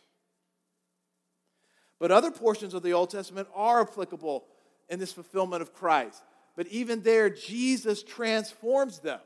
But 1.99 2.11
other 2.11 2.31
portions 2.31 2.75
of 2.75 2.83
the 2.83 2.93
Old 2.93 3.11
Testament 3.11 3.49
are 3.55 3.83
applicable 3.83 4.45
in 4.89 4.99
this 4.99 5.13
fulfillment 5.13 5.63
of 5.63 5.73
Christ. 5.73 6.23
But 6.57 6.67
even 6.69 7.03
there, 7.03 7.31
Jesus 7.31 8.03
transforms 8.03 8.99
them, 8.99 9.21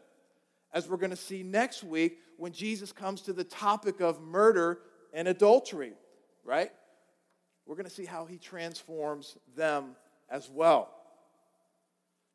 as 0.73 0.88
we're 0.88 0.99
going 0.99 1.11
to 1.11 1.16
see 1.16 1.42
next 1.42 1.83
week 1.83 2.18
when 2.37 2.52
Jesus 2.52 2.92
comes 2.92 3.23
to 3.23 3.33
the 3.33 3.45
topic 3.45 4.00
of 4.00 4.21
murder 4.21 4.80
and 5.12 5.26
adultery, 5.26 5.95
right? 6.45 6.71
We're 7.66 7.75
going 7.75 7.87
to 7.87 7.94
see 7.94 8.04
how 8.04 8.25
he 8.26 8.38
transforms 8.38 9.37
them 9.56 9.96
as 10.30 10.49
well. 10.49 10.90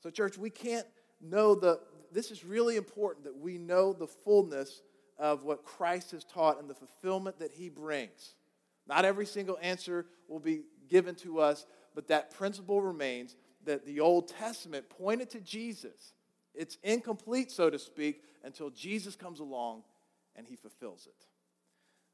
So, 0.03 0.09
church, 0.09 0.37
we 0.37 0.49
can't 0.49 0.87
know 1.21 1.55
the, 1.55 1.79
this 2.11 2.31
is 2.31 2.43
really 2.43 2.75
important 2.75 3.25
that 3.25 3.37
we 3.37 3.57
know 3.57 3.93
the 3.93 4.07
fullness 4.07 4.81
of 5.17 5.43
what 5.43 5.63
Christ 5.63 6.11
has 6.11 6.23
taught 6.23 6.59
and 6.59 6.69
the 6.69 6.73
fulfillment 6.73 7.39
that 7.39 7.51
he 7.51 7.69
brings. 7.69 8.35
Not 8.87 9.05
every 9.05 9.25
single 9.25 9.57
answer 9.61 10.07
will 10.27 10.39
be 10.39 10.63
given 10.89 11.15
to 11.15 11.39
us, 11.39 11.65
but 11.95 12.07
that 12.07 12.31
principle 12.31 12.81
remains 12.81 13.35
that 13.65 13.85
the 13.85 13.99
Old 13.99 14.27
Testament 14.27 14.89
pointed 14.89 15.29
to 15.31 15.39
Jesus. 15.39 16.13
It's 16.53 16.77
incomplete, 16.83 17.51
so 17.51 17.69
to 17.69 17.79
speak, 17.79 18.23
until 18.43 18.69
Jesus 18.71 19.15
comes 19.15 19.39
along 19.39 19.83
and 20.35 20.47
he 20.47 20.55
fulfills 20.55 21.07
it. 21.07 21.27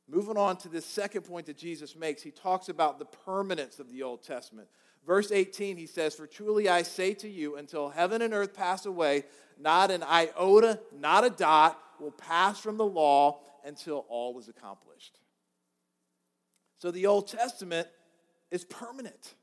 Moving 0.10 0.38
on 0.38 0.58
to 0.58 0.70
this 0.70 0.86
second 0.86 1.24
point 1.24 1.48
that 1.48 1.58
Jesus 1.58 1.96
makes, 1.96 2.22
he 2.22 2.32
talks 2.32 2.70
about 2.70 2.98
the 2.98 3.06
permanence 3.06 3.80
of 3.80 3.92
the 3.92 4.04
Old 4.04 4.24
Testament. 4.24 4.70
Verse 5.06 5.32
18, 5.32 5.78
he 5.78 5.86
says, 5.86 6.16
For 6.16 6.28
truly 6.28 6.70
I 6.70 6.84
say 6.84 7.14
to 7.16 7.30
you, 7.30 7.58
until 7.58 7.90
heaven 7.90 8.22
and 8.22 8.34
earth 8.34 8.54
pass 8.54 8.86
away, 8.86 9.24
not 9.60 9.92
an 9.92 10.04
iota, 10.04 10.80
not 10.98 11.26
a 11.26 11.30
dot 11.30 11.82
will 12.00 12.12
pass 12.12 12.60
from 12.60 12.78
the 12.78 12.86
law 12.86 13.40
until 13.66 14.06
all 14.08 14.38
is 14.40 14.48
accomplished. 14.48 15.20
So 16.78 16.92
the 16.92 17.08
Old 17.08 17.28
Testament 17.28 17.88
is 18.52 18.64
permanent. 18.64 19.34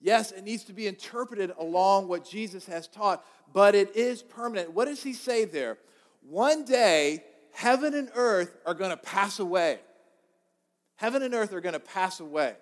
Yes, 0.00 0.32
it 0.32 0.44
needs 0.44 0.64
to 0.64 0.74
be 0.74 0.86
interpreted 0.86 1.52
along 1.58 2.08
what 2.08 2.28
Jesus 2.28 2.66
has 2.66 2.88
taught, 2.88 3.24
but 3.54 3.74
it 3.74 3.96
is 3.96 4.22
permanent. 4.22 4.72
What 4.72 4.86
does 4.86 5.02
he 5.02 5.14
say 5.14 5.46
there? 5.46 5.78
One 6.20 6.64
day, 6.64 7.24
heaven 7.54 7.94
and 7.94 8.10
earth 8.14 8.56
are 8.66 8.74
going 8.74 8.90
to 8.90 8.96
pass 8.96 9.38
away. 9.38 9.78
Heaven 10.96 11.22
and 11.22 11.34
earth 11.34 11.52
are 11.52 11.60
going 11.60 11.74
to 11.74 11.80
pass 11.80 12.20
away. 12.20 12.54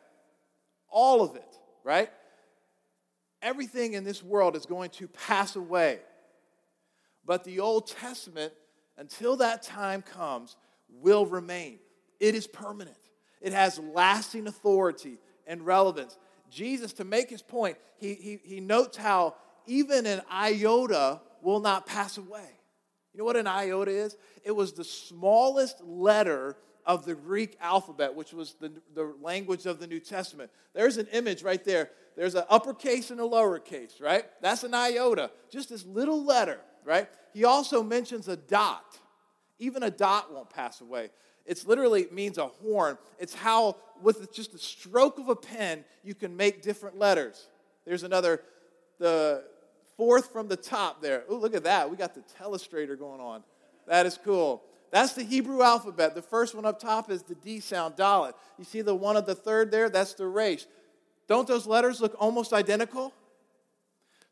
All 0.88 1.22
of 1.22 1.34
it, 1.34 1.56
right? 1.82 2.10
Everything 3.40 3.94
in 3.94 4.04
this 4.04 4.22
world 4.22 4.54
is 4.54 4.66
going 4.66 4.90
to 4.90 5.08
pass 5.08 5.56
away. 5.56 5.98
But 7.24 7.44
the 7.44 7.60
Old 7.60 7.86
Testament, 7.88 8.52
until 8.98 9.36
that 9.36 9.62
time 9.62 10.02
comes, 10.02 10.56
will 10.88 11.26
remain. 11.26 11.78
It 12.20 12.34
is 12.34 12.46
permanent, 12.46 12.96
it 13.40 13.52
has 13.52 13.78
lasting 13.78 14.46
authority 14.46 15.18
and 15.46 15.66
relevance. 15.66 16.16
Jesus, 16.50 16.92
to 16.94 17.04
make 17.04 17.30
his 17.30 17.40
point, 17.40 17.78
he, 17.96 18.14
he, 18.14 18.38
he 18.44 18.60
notes 18.60 18.98
how 18.98 19.36
even 19.66 20.04
an 20.04 20.20
iota 20.30 21.20
will 21.40 21.60
not 21.60 21.86
pass 21.86 22.18
away. 22.18 22.50
You 23.12 23.18
know 23.18 23.24
what 23.24 23.36
an 23.36 23.46
iota 23.46 23.90
is? 23.90 24.16
It 24.44 24.52
was 24.52 24.72
the 24.72 24.84
smallest 24.84 25.82
letter 25.84 26.56
of 26.84 27.04
the 27.04 27.14
Greek 27.14 27.56
alphabet, 27.60 28.14
which 28.14 28.32
was 28.32 28.54
the, 28.54 28.72
the 28.94 29.14
language 29.20 29.66
of 29.66 29.78
the 29.78 29.86
New 29.86 30.00
Testament. 30.00 30.50
There's 30.74 30.96
an 30.96 31.06
image 31.12 31.42
right 31.42 31.62
there. 31.64 31.90
There's 32.16 32.34
an 32.34 32.44
uppercase 32.48 33.10
and 33.10 33.20
a 33.20 33.24
lowercase, 33.24 34.00
right? 34.00 34.24
That's 34.40 34.64
an 34.64 34.74
iota, 34.74 35.30
just 35.50 35.68
this 35.68 35.86
little 35.86 36.24
letter, 36.24 36.58
right? 36.84 37.08
He 37.32 37.44
also 37.44 37.82
mentions 37.82 38.28
a 38.28 38.36
dot. 38.36 38.98
Even 39.58 39.82
a 39.82 39.90
dot 39.90 40.32
won't 40.32 40.50
pass 40.50 40.80
away. 40.80 41.10
It's 41.46 41.66
literally 41.66 42.06
means 42.10 42.38
a 42.38 42.46
horn. 42.46 42.98
It's 43.18 43.34
how, 43.34 43.76
with 44.02 44.32
just 44.32 44.54
a 44.54 44.58
stroke 44.58 45.18
of 45.18 45.28
a 45.28 45.36
pen, 45.36 45.84
you 46.02 46.14
can 46.14 46.36
make 46.36 46.62
different 46.62 46.98
letters. 46.98 47.48
There's 47.84 48.02
another, 48.02 48.42
the 48.98 49.44
fourth 50.02 50.32
from 50.32 50.48
the 50.48 50.56
top 50.56 51.00
there. 51.00 51.22
Oh, 51.28 51.36
look 51.36 51.54
at 51.54 51.62
that. 51.62 51.88
We 51.88 51.96
got 51.96 52.12
the 52.12 52.24
telestrator 52.36 52.98
going 52.98 53.20
on. 53.20 53.44
That 53.86 54.04
is 54.04 54.18
cool. 54.24 54.64
That's 54.90 55.12
the 55.12 55.22
Hebrew 55.22 55.62
alphabet. 55.62 56.16
The 56.16 56.22
first 56.22 56.56
one 56.56 56.64
up 56.64 56.80
top 56.80 57.08
is 57.08 57.22
the 57.22 57.36
D 57.36 57.60
sound, 57.60 57.94
Dalet. 57.94 58.32
You 58.58 58.64
see 58.64 58.82
the 58.82 58.96
one 58.96 59.16
at 59.16 59.26
the 59.26 59.36
third 59.36 59.70
there? 59.70 59.88
That's 59.88 60.14
the 60.14 60.26
resh. 60.26 60.66
Don't 61.28 61.46
those 61.46 61.68
letters 61.68 62.00
look 62.00 62.16
almost 62.18 62.52
identical? 62.52 63.14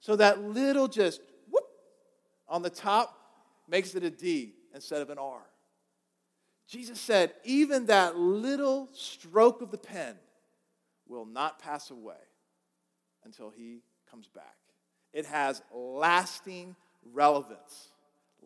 So 0.01 0.17
that 0.17 0.43
little 0.43 0.89
just 0.89 1.21
whoop 1.49 1.63
on 2.49 2.63
the 2.63 2.71
top 2.71 3.17
makes 3.69 3.95
it 3.95 4.03
a 4.03 4.11
D 4.11 4.55
instead 4.75 5.03
of 5.03 5.11
an 5.11 5.19
R. 5.19 5.43
Jesus 6.67 6.99
said, 6.99 7.33
even 7.45 7.87
that 7.87 8.17
little 8.17 8.89
stroke 8.93 9.63
of 9.63 9.71
the 9.71 9.79
pen 9.79 10.17
will 11.07 11.27
not 11.27 11.61
pass 11.61 11.93
away 11.93 12.17
until 13.25 13.51
he 13.51 13.83
comes 14.11 14.27
back. 14.27 14.57
It 15.13 15.27
has 15.27 15.63
lasting 15.75 16.77
relevance, 17.13 17.91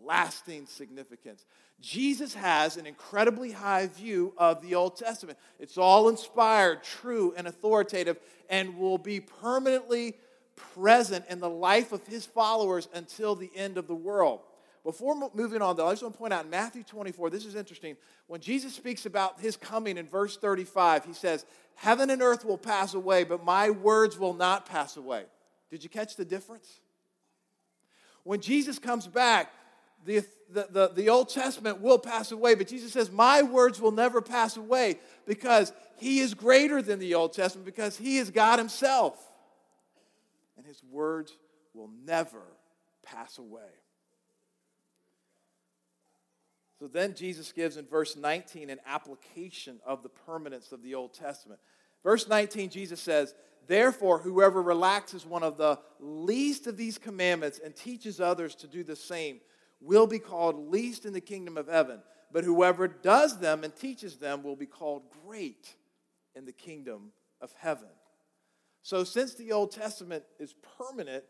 lasting 0.03 0.67
significance. 0.67 1.45
Jesus 1.81 2.35
has 2.35 2.77
an 2.77 2.87
incredibly 2.87 3.53
high 3.53 3.89
view 3.89 4.33
of 4.39 4.63
the 4.63 4.75
Old 4.75 4.97
Testament. 4.97 5.39
It's 5.59 5.77
all 5.77 6.09
inspired, 6.09 6.83
true, 6.83 7.35
and 7.37 7.47
authoritative, 7.47 8.19
and 8.49 8.79
will 8.79 8.99
be 8.99 9.21
permanently 9.21 10.15
present 10.57 11.25
in 11.29 11.41
the 11.41 11.51
life 11.51 11.93
of 11.93 12.07
his 12.07 12.25
followers 12.25 12.89
until 12.95 13.35
the 13.35 13.51
end 13.55 13.77
of 13.77 13.87
the 13.87 13.95
world. 13.95 14.41
Before 14.85 15.31
moving 15.33 15.63
on, 15.63 15.77
though, 15.77 15.89
I 15.89 15.93
just 15.93 16.03
want 16.03 16.15
to 16.15 16.19
point 16.19 16.33
out 16.35 16.45
in 16.45 16.51
Matthew 16.51 16.83
24, 16.83 17.31
this 17.31 17.47
is 17.47 17.55
interesting. 17.55 17.97
When 18.27 18.41
Jesus 18.41 18.75
speaks 18.75 19.07
about 19.07 19.41
his 19.41 19.57
coming 19.57 19.97
in 19.97 20.07
verse 20.07 20.37
35, 20.37 21.07
he 21.07 21.15
says, 21.15 21.47
Heaven 21.75 22.11
and 22.11 22.21
earth 22.21 22.45
will 22.45 22.59
pass 22.59 22.93
away, 22.95 23.25
but 23.25 23.45
my 23.45 23.71
words 23.71 24.19
will 24.19 24.35
not 24.35 24.67
pass 24.67 24.97
away. 24.97 25.25
Did 25.75 25.83
you 25.83 25.91
catch 25.91 26.15
the 26.15 26.25
difference? 26.25 26.79
When 28.23 28.41
Jesus 28.41 28.79
comes 28.79 29.09
back, 29.09 29.51
the, 30.05 30.25
the, 30.49 30.69
the, 30.71 30.89
the, 30.95 31.09
Old 31.09 31.31
Testament 31.31 31.81
will 31.81 31.99
pass 31.99 32.31
away, 32.31 32.55
but 32.55 32.69
Jesus 32.69 32.93
says, 32.93 33.11
My 33.11 33.43
words 33.43 33.81
will 33.81 33.91
never 33.91 34.23
pass 34.23 34.57
away 34.57 35.01
because 35.27 35.73
He 35.97 36.21
is 36.21 36.33
greater 36.33 36.81
than 36.81 37.01
the 37.01 37.15
Old 37.15 37.33
Testament, 37.33 37.67
because 37.67 37.97
He 37.97 38.19
is 38.19 38.31
God 38.31 38.61
Himself. 38.61 39.19
And 40.57 40.65
His 40.65 40.81
words 40.93 41.33
will 41.75 41.91
never 42.07 42.45
pass 43.03 43.39
away. 43.39 43.63
So 46.79 46.87
then 46.87 47.17
Jesus 47.17 47.51
gives 47.51 47.79
in 47.79 47.87
verse 47.87 48.15
19 48.15 48.71
an 48.71 48.79
application 48.87 49.81
of 49.85 50.05
the 50.05 50.09
permanence 50.09 50.71
of 50.71 50.85
the 50.85 50.95
Old 50.95 51.15
Testament. 51.15 51.59
Verse 52.05 52.29
19, 52.29 52.71
Jesus 52.71 53.01
says, 53.01 53.35
Therefore, 53.67 54.19
whoever 54.19 54.63
relaxes 54.63 55.25
one 55.25 55.43
of 55.43 55.57
the 55.57 55.79
least 56.01 56.67
of 56.67 56.77
these 56.77 56.99
commandments 56.99 57.61
and 57.65 57.75
teaches 57.75 58.21
others 58.21 58.55
to 58.57 58.67
do 58.67 58.83
the 58.83 58.97
same 58.97 59.41
will 59.81 60.07
be 60.07 60.19
called 60.19 60.71
least 60.71 61.05
in 61.05 61.13
the 61.13 61.21
kingdom 61.21 61.57
of 61.57 61.69
heaven. 61.69 62.01
But 62.33 62.45
whoever 62.45 62.89
does 62.89 63.39
them 63.39 63.65
and 63.65 63.75
teaches 63.75 64.17
them 64.17 64.43
will 64.43 64.57
be 64.57 64.67
called 64.67 65.03
great 65.25 65.77
in 66.35 66.45
the 66.45 66.53
kingdom 66.53 67.13
of 67.41 67.53
heaven. 67.59 67.89
So, 68.83 69.05
since 69.05 69.35
the 69.35 69.53
Old 69.53 69.71
Testament 69.71 70.25
is 70.39 70.55
permanent, 70.79 71.25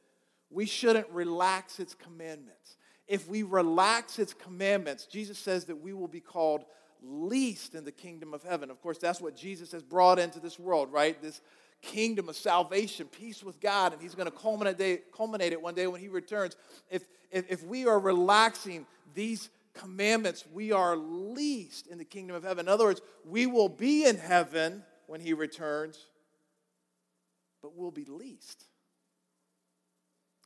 we 0.50 0.66
shouldn't 0.66 1.08
relax 1.10 1.78
its 1.78 1.94
commandments. 1.94 2.76
If 3.06 3.28
we 3.28 3.42
relax 3.42 4.18
its 4.18 4.32
commandments, 4.32 5.06
Jesus 5.06 5.38
says 5.38 5.66
that 5.66 5.76
we 5.76 5.92
will 5.92 6.08
be 6.08 6.20
called 6.20 6.64
least 7.02 7.74
in 7.74 7.84
the 7.84 7.92
kingdom 7.92 8.32
of 8.32 8.42
heaven. 8.42 8.70
Of 8.70 8.80
course, 8.80 8.98
that's 8.98 9.20
what 9.20 9.36
Jesus 9.36 9.72
has 9.72 9.82
brought 9.82 10.18
into 10.18 10.40
this 10.40 10.58
world, 10.58 10.90
right? 10.90 11.20
This 11.20 11.42
kingdom 11.84 12.28
of 12.28 12.36
salvation, 12.36 13.06
peace 13.06 13.42
with 13.42 13.60
God, 13.60 13.92
and 13.92 14.00
He's 14.00 14.14
going 14.14 14.30
to 14.30 14.36
culminate, 14.36 15.12
culminate 15.12 15.52
it 15.52 15.60
one 15.60 15.74
day 15.74 15.86
when 15.86 16.00
He 16.00 16.08
returns. 16.08 16.56
If, 16.90 17.04
if, 17.30 17.50
if 17.50 17.62
we 17.64 17.86
are 17.86 17.98
relaxing 17.98 18.86
these 19.14 19.50
commandments, 19.74 20.44
we 20.52 20.72
are 20.72 20.96
least 20.96 21.86
in 21.86 21.98
the 21.98 22.04
kingdom 22.04 22.36
of 22.36 22.42
heaven. 22.42 22.66
In 22.66 22.68
other 22.68 22.84
words, 22.84 23.02
we 23.24 23.46
will 23.46 23.68
be 23.68 24.06
in 24.06 24.16
heaven 24.16 24.82
when 25.06 25.20
He 25.20 25.34
returns, 25.34 25.98
but 27.62 27.76
we'll 27.76 27.90
be 27.90 28.06
least. 28.06 28.64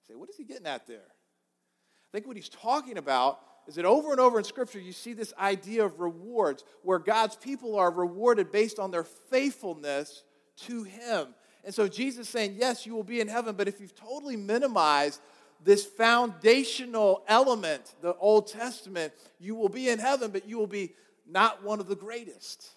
Say, 0.08 0.14
what 0.14 0.28
is 0.28 0.36
He 0.36 0.44
getting 0.44 0.66
at 0.66 0.86
there? 0.86 0.98
I 0.98 2.08
think 2.12 2.26
what 2.26 2.36
He's 2.36 2.48
talking 2.48 2.98
about 2.98 3.40
is 3.68 3.74
that 3.74 3.84
over 3.84 4.12
and 4.12 4.20
over 4.20 4.38
in 4.38 4.44
Scripture, 4.44 4.80
you 4.80 4.92
see 4.92 5.12
this 5.12 5.34
idea 5.38 5.84
of 5.84 6.00
rewards, 6.00 6.64
where 6.82 6.98
God's 6.98 7.36
people 7.36 7.78
are 7.78 7.90
rewarded 7.90 8.50
based 8.50 8.78
on 8.78 8.90
their 8.90 9.04
faithfulness 9.04 10.24
to 10.66 10.82
Him. 10.84 11.28
And 11.64 11.74
so 11.74 11.88
Jesus 11.88 12.26
is 12.26 12.28
saying, 12.28 12.56
Yes, 12.58 12.86
you 12.86 12.94
will 12.94 13.04
be 13.04 13.20
in 13.20 13.28
heaven, 13.28 13.54
but 13.56 13.68
if 13.68 13.80
you've 13.80 13.94
totally 13.94 14.36
minimized 14.36 15.20
this 15.64 15.84
foundational 15.84 17.24
element, 17.26 17.94
the 18.00 18.14
Old 18.16 18.46
Testament, 18.46 19.12
you 19.40 19.54
will 19.54 19.68
be 19.68 19.88
in 19.88 19.98
heaven, 19.98 20.30
but 20.30 20.48
you 20.48 20.56
will 20.56 20.68
be 20.68 20.94
not 21.26 21.64
one 21.64 21.80
of 21.80 21.88
the 21.88 21.96
greatest. 21.96 22.68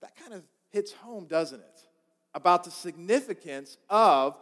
That 0.00 0.16
kind 0.16 0.34
of 0.34 0.42
hits 0.70 0.92
home, 0.92 1.26
doesn't 1.26 1.60
it? 1.60 1.80
About 2.34 2.64
the 2.64 2.70
significance 2.70 3.78
of 3.88 4.38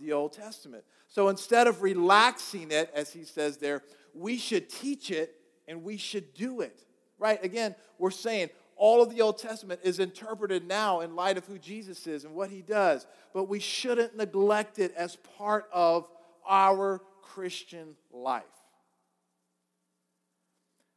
the 0.00 0.12
Old 0.12 0.32
Testament. 0.32 0.84
So 1.06 1.28
instead 1.28 1.66
of 1.66 1.82
relaxing 1.82 2.70
it, 2.70 2.90
as 2.94 3.12
he 3.12 3.24
says 3.24 3.56
there, 3.56 3.82
we 4.14 4.36
should 4.36 4.68
teach 4.68 5.10
it 5.10 5.34
and 5.66 5.82
we 5.82 5.96
should 5.96 6.34
do 6.34 6.60
it. 6.60 6.84
Right? 7.18 7.42
Again, 7.42 7.74
we're 7.98 8.10
saying 8.10 8.50
all 8.78 9.02
of 9.02 9.10
the 9.10 9.20
Old 9.20 9.38
Testament 9.38 9.80
is 9.82 9.98
interpreted 9.98 10.66
now 10.66 11.00
in 11.00 11.16
light 11.16 11.36
of 11.36 11.44
who 11.44 11.58
Jesus 11.58 12.06
is 12.06 12.24
and 12.24 12.34
what 12.34 12.48
he 12.48 12.62
does, 12.62 13.06
but 13.34 13.48
we 13.48 13.58
shouldn't 13.58 14.16
neglect 14.16 14.78
it 14.78 14.94
as 14.96 15.16
part 15.36 15.68
of 15.72 16.08
our 16.48 17.02
Christian 17.20 17.96
life. 18.12 18.44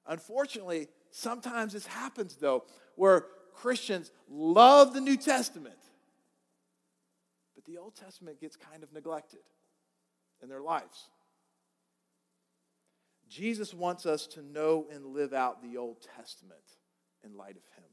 Unfortunately, 0.06 0.88
sometimes 1.10 1.74
this 1.74 1.88
happens 1.88 2.36
though, 2.36 2.64
where 2.96 3.26
Christians 3.56 4.12
love 4.30 4.94
the 4.94 5.02
New 5.02 5.18
Testament, 5.18 5.76
but 7.56 7.66
the 7.66 7.80
Old 7.80 7.96
Testament 7.96 8.40
gets 8.40 8.56
kind 8.56 8.84
of 8.84 8.94
neglected 8.94 9.42
in 10.42 10.50
their 10.50 10.62
lives. 10.62 11.10
Jesus 13.28 13.74
wants 13.74 14.06
us 14.06 14.28
to 14.28 14.44
know 14.44 14.88
and 14.92 15.06
live 15.08 15.34
out 15.34 15.64
the 15.64 15.78
Old 15.78 16.06
Testament 16.18 16.62
in 17.24 17.38
light 17.38 17.58
of 17.58 17.64
Him. 17.76 17.90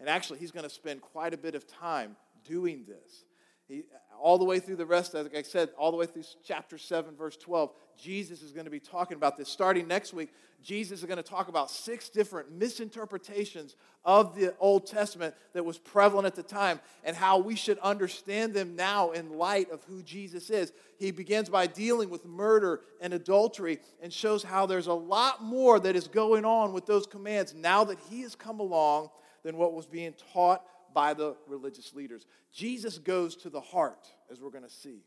And 0.00 0.08
actually, 0.08 0.38
He's 0.38 0.50
going 0.50 0.64
to 0.64 0.70
spend 0.70 1.00
quite 1.00 1.34
a 1.34 1.38
bit 1.38 1.54
of 1.54 1.66
time 1.66 2.16
doing 2.44 2.84
this. 2.86 3.24
He, 3.68 3.84
all 4.20 4.38
the 4.38 4.44
way 4.44 4.60
through 4.60 4.76
the 4.76 4.86
rest, 4.86 5.14
like 5.14 5.34
I 5.34 5.42
said, 5.42 5.70
all 5.76 5.90
the 5.90 5.96
way 5.96 6.06
through 6.06 6.24
chapter 6.44 6.78
7, 6.78 7.16
verse 7.16 7.36
12, 7.36 7.72
Jesus 8.00 8.42
is 8.42 8.52
going 8.52 8.66
to 8.66 8.70
be 8.70 8.80
talking 8.80 9.16
about 9.16 9.36
this. 9.36 9.48
Starting 9.48 9.88
next 9.88 10.12
week, 10.12 10.32
Jesus 10.62 11.00
is 11.00 11.04
going 11.04 11.16
to 11.16 11.22
talk 11.22 11.48
about 11.48 11.70
six 11.70 12.08
different 12.08 12.52
misinterpretations 12.52 13.74
of 14.04 14.36
the 14.36 14.54
Old 14.58 14.86
Testament 14.86 15.34
that 15.54 15.64
was 15.64 15.78
prevalent 15.78 16.26
at 16.26 16.36
the 16.36 16.42
time 16.42 16.80
and 17.02 17.16
how 17.16 17.38
we 17.38 17.56
should 17.56 17.78
understand 17.78 18.54
them 18.54 18.76
now 18.76 19.10
in 19.10 19.38
light 19.38 19.70
of 19.70 19.82
who 19.84 20.02
Jesus 20.02 20.50
is. 20.50 20.72
He 20.98 21.10
begins 21.10 21.48
by 21.48 21.66
dealing 21.66 22.10
with 22.10 22.24
murder 22.24 22.80
and 23.00 23.12
adultery 23.12 23.80
and 24.00 24.12
shows 24.12 24.42
how 24.42 24.66
there's 24.66 24.86
a 24.86 24.94
lot 24.94 25.42
more 25.42 25.80
that 25.80 25.96
is 25.96 26.06
going 26.06 26.44
on 26.44 26.72
with 26.72 26.86
those 26.86 27.06
commands 27.06 27.54
now 27.54 27.84
that 27.84 27.98
he 28.08 28.22
has 28.22 28.34
come 28.36 28.60
along 28.60 29.10
than 29.42 29.56
what 29.56 29.74
was 29.74 29.86
being 29.86 30.14
taught 30.32 30.64
by 30.94 31.14
the 31.14 31.36
religious 31.46 31.94
leaders. 31.94 32.26
Jesus 32.52 32.98
goes 32.98 33.36
to 33.36 33.50
the 33.50 33.60
heart, 33.60 34.06
as 34.30 34.40
we're 34.40 34.50
going 34.50 34.64
to 34.64 34.70
see. 34.70 35.04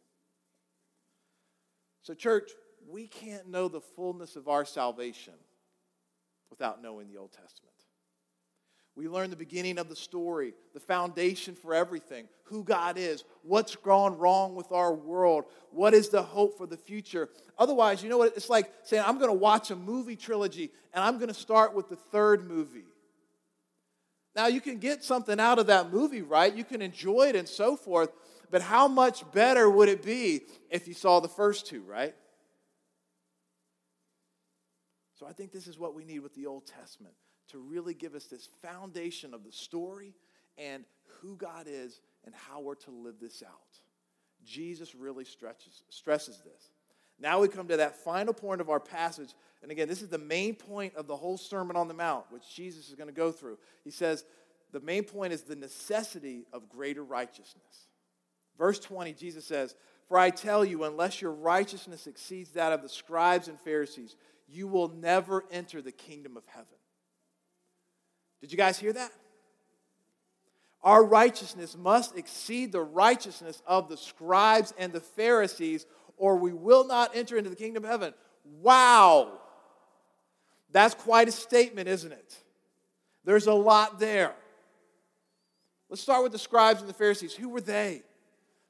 So, 2.01 2.13
church, 2.13 2.51
we 2.87 3.07
can't 3.07 3.47
know 3.49 3.67
the 3.67 3.81
fullness 3.81 4.35
of 4.35 4.47
our 4.47 4.65
salvation 4.65 5.33
without 6.49 6.81
knowing 6.81 7.07
the 7.07 7.17
Old 7.17 7.31
Testament. 7.31 7.75
We 8.95 9.09
learn 9.09 9.29
the 9.29 9.35
beginning 9.35 9.77
of 9.77 9.89
the 9.89 9.95
story, 9.95 10.53
the 10.73 10.79
foundation 10.79 11.53
for 11.53 11.73
everything, 11.73 12.29
who 12.43 12.63
God 12.63 12.97
is, 12.97 13.25
what's 13.43 13.75
gone 13.75 14.17
wrong 14.17 14.55
with 14.55 14.71
our 14.71 14.93
world, 14.93 15.45
what 15.71 15.93
is 15.93 16.07
the 16.07 16.23
hope 16.23 16.57
for 16.57 16.65
the 16.65 16.77
future. 16.77 17.27
Otherwise, 17.57 18.01
you 18.01 18.09
know 18.09 18.17
what? 18.17 18.37
It's 18.37 18.49
like 18.49 18.71
saying, 18.83 19.03
I'm 19.05 19.17
going 19.17 19.29
to 19.29 19.33
watch 19.33 19.69
a 19.69 19.75
movie 19.75 20.15
trilogy 20.15 20.71
and 20.93 21.03
I'm 21.03 21.17
going 21.17 21.27
to 21.27 21.33
start 21.33 21.75
with 21.75 21.89
the 21.89 21.97
third 21.97 22.47
movie. 22.47 22.85
Now, 24.35 24.47
you 24.47 24.59
can 24.59 24.79
get 24.79 25.03
something 25.03 25.39
out 25.39 25.59
of 25.59 25.67
that 25.67 25.93
movie, 25.93 26.21
right? 26.21 26.53
You 26.53 26.65
can 26.65 26.81
enjoy 26.81 27.29
it 27.29 27.35
and 27.35 27.47
so 27.47 27.77
forth, 27.77 28.09
but 28.51 28.61
how 28.61 28.87
much 28.87 29.29
better 29.31 29.69
would 29.69 29.87
it 29.87 30.03
be 30.03 30.41
if 30.69 30.87
you 30.87 30.93
saw 30.93 31.19
the 31.21 31.29
first 31.29 31.67
two, 31.67 31.81
right? 31.83 32.13
So 35.17 35.25
I 35.25 35.31
think 35.31 35.53
this 35.53 35.67
is 35.67 35.79
what 35.79 35.95
we 35.95 36.03
need 36.03 36.19
with 36.19 36.35
the 36.35 36.45
Old 36.45 36.67
Testament 36.67 37.15
to 37.49 37.59
really 37.59 37.93
give 37.93 38.15
us 38.15 38.25
this 38.25 38.49
foundation 38.61 39.33
of 39.33 39.45
the 39.45 39.51
story 39.51 40.13
and 40.57 40.83
who 41.21 41.37
God 41.37 41.67
is 41.67 42.01
and 42.25 42.35
how 42.35 42.59
we're 42.59 42.75
to 42.75 42.91
live 42.91 43.15
this 43.21 43.41
out. 43.41 43.79
Jesus 44.43 44.93
really 44.93 45.23
stretches, 45.23 45.83
stresses 45.89 46.41
this. 46.43 46.69
Now 47.19 47.39
we 47.39 47.47
come 47.47 47.67
to 47.67 47.77
that 47.77 47.95
final 47.95 48.33
point 48.33 48.61
of 48.61 48.69
our 48.69 48.79
passage. 48.79 49.33
And 49.61 49.71
again, 49.71 49.87
this 49.87 50.01
is 50.01 50.09
the 50.09 50.17
main 50.17 50.55
point 50.55 50.95
of 50.95 51.07
the 51.07 51.15
whole 51.15 51.37
Sermon 51.37 51.75
on 51.75 51.87
the 51.87 51.93
Mount, 51.93 52.25
which 52.29 52.53
Jesus 52.53 52.89
is 52.89 52.95
going 52.95 53.07
to 53.07 53.13
go 53.13 53.31
through. 53.31 53.57
He 53.83 53.91
says, 53.91 54.25
the 54.71 54.81
main 54.81 55.05
point 55.05 55.31
is 55.31 55.43
the 55.43 55.55
necessity 55.55 56.45
of 56.51 56.67
greater 56.67 57.03
righteousness. 57.03 57.87
Verse 58.57 58.77
20, 58.79 59.13
Jesus 59.13 59.45
says, 59.45 59.75
For 60.07 60.17
I 60.17 60.29
tell 60.29 60.65
you, 60.65 60.83
unless 60.83 61.21
your 61.21 61.31
righteousness 61.31 62.07
exceeds 62.07 62.51
that 62.51 62.73
of 62.73 62.81
the 62.81 62.89
scribes 62.89 63.47
and 63.47 63.59
Pharisees, 63.61 64.17
you 64.47 64.67
will 64.67 64.89
never 64.89 65.45
enter 65.49 65.81
the 65.81 65.93
kingdom 65.93 66.35
of 66.35 66.43
heaven. 66.47 66.67
Did 68.41 68.51
you 68.51 68.57
guys 68.57 68.77
hear 68.77 68.93
that? 68.93 69.11
Our 70.83 71.03
righteousness 71.03 71.75
must 71.75 72.17
exceed 72.17 72.71
the 72.71 72.81
righteousness 72.81 73.61
of 73.65 73.89
the 73.89 73.97
scribes 73.97 74.73
and 74.77 74.93
the 74.93 74.99
Pharisees, 74.99 75.85
or 76.17 76.37
we 76.37 76.53
will 76.53 76.85
not 76.85 77.15
enter 77.15 77.37
into 77.37 77.49
the 77.49 77.55
kingdom 77.55 77.83
of 77.83 77.89
heaven. 77.89 78.13
Wow. 78.61 79.39
That's 80.71 80.95
quite 80.95 81.27
a 81.27 81.31
statement, 81.31 81.87
isn't 81.87 82.11
it? 82.11 82.37
There's 83.23 83.47
a 83.47 83.53
lot 83.53 83.99
there. 83.99 84.33
Let's 85.89 86.01
start 86.01 86.23
with 86.23 86.31
the 86.31 86.39
scribes 86.39 86.81
and 86.81 86.89
the 86.89 86.93
Pharisees. 86.93 87.33
Who 87.33 87.49
were 87.49 87.61
they? 87.61 88.01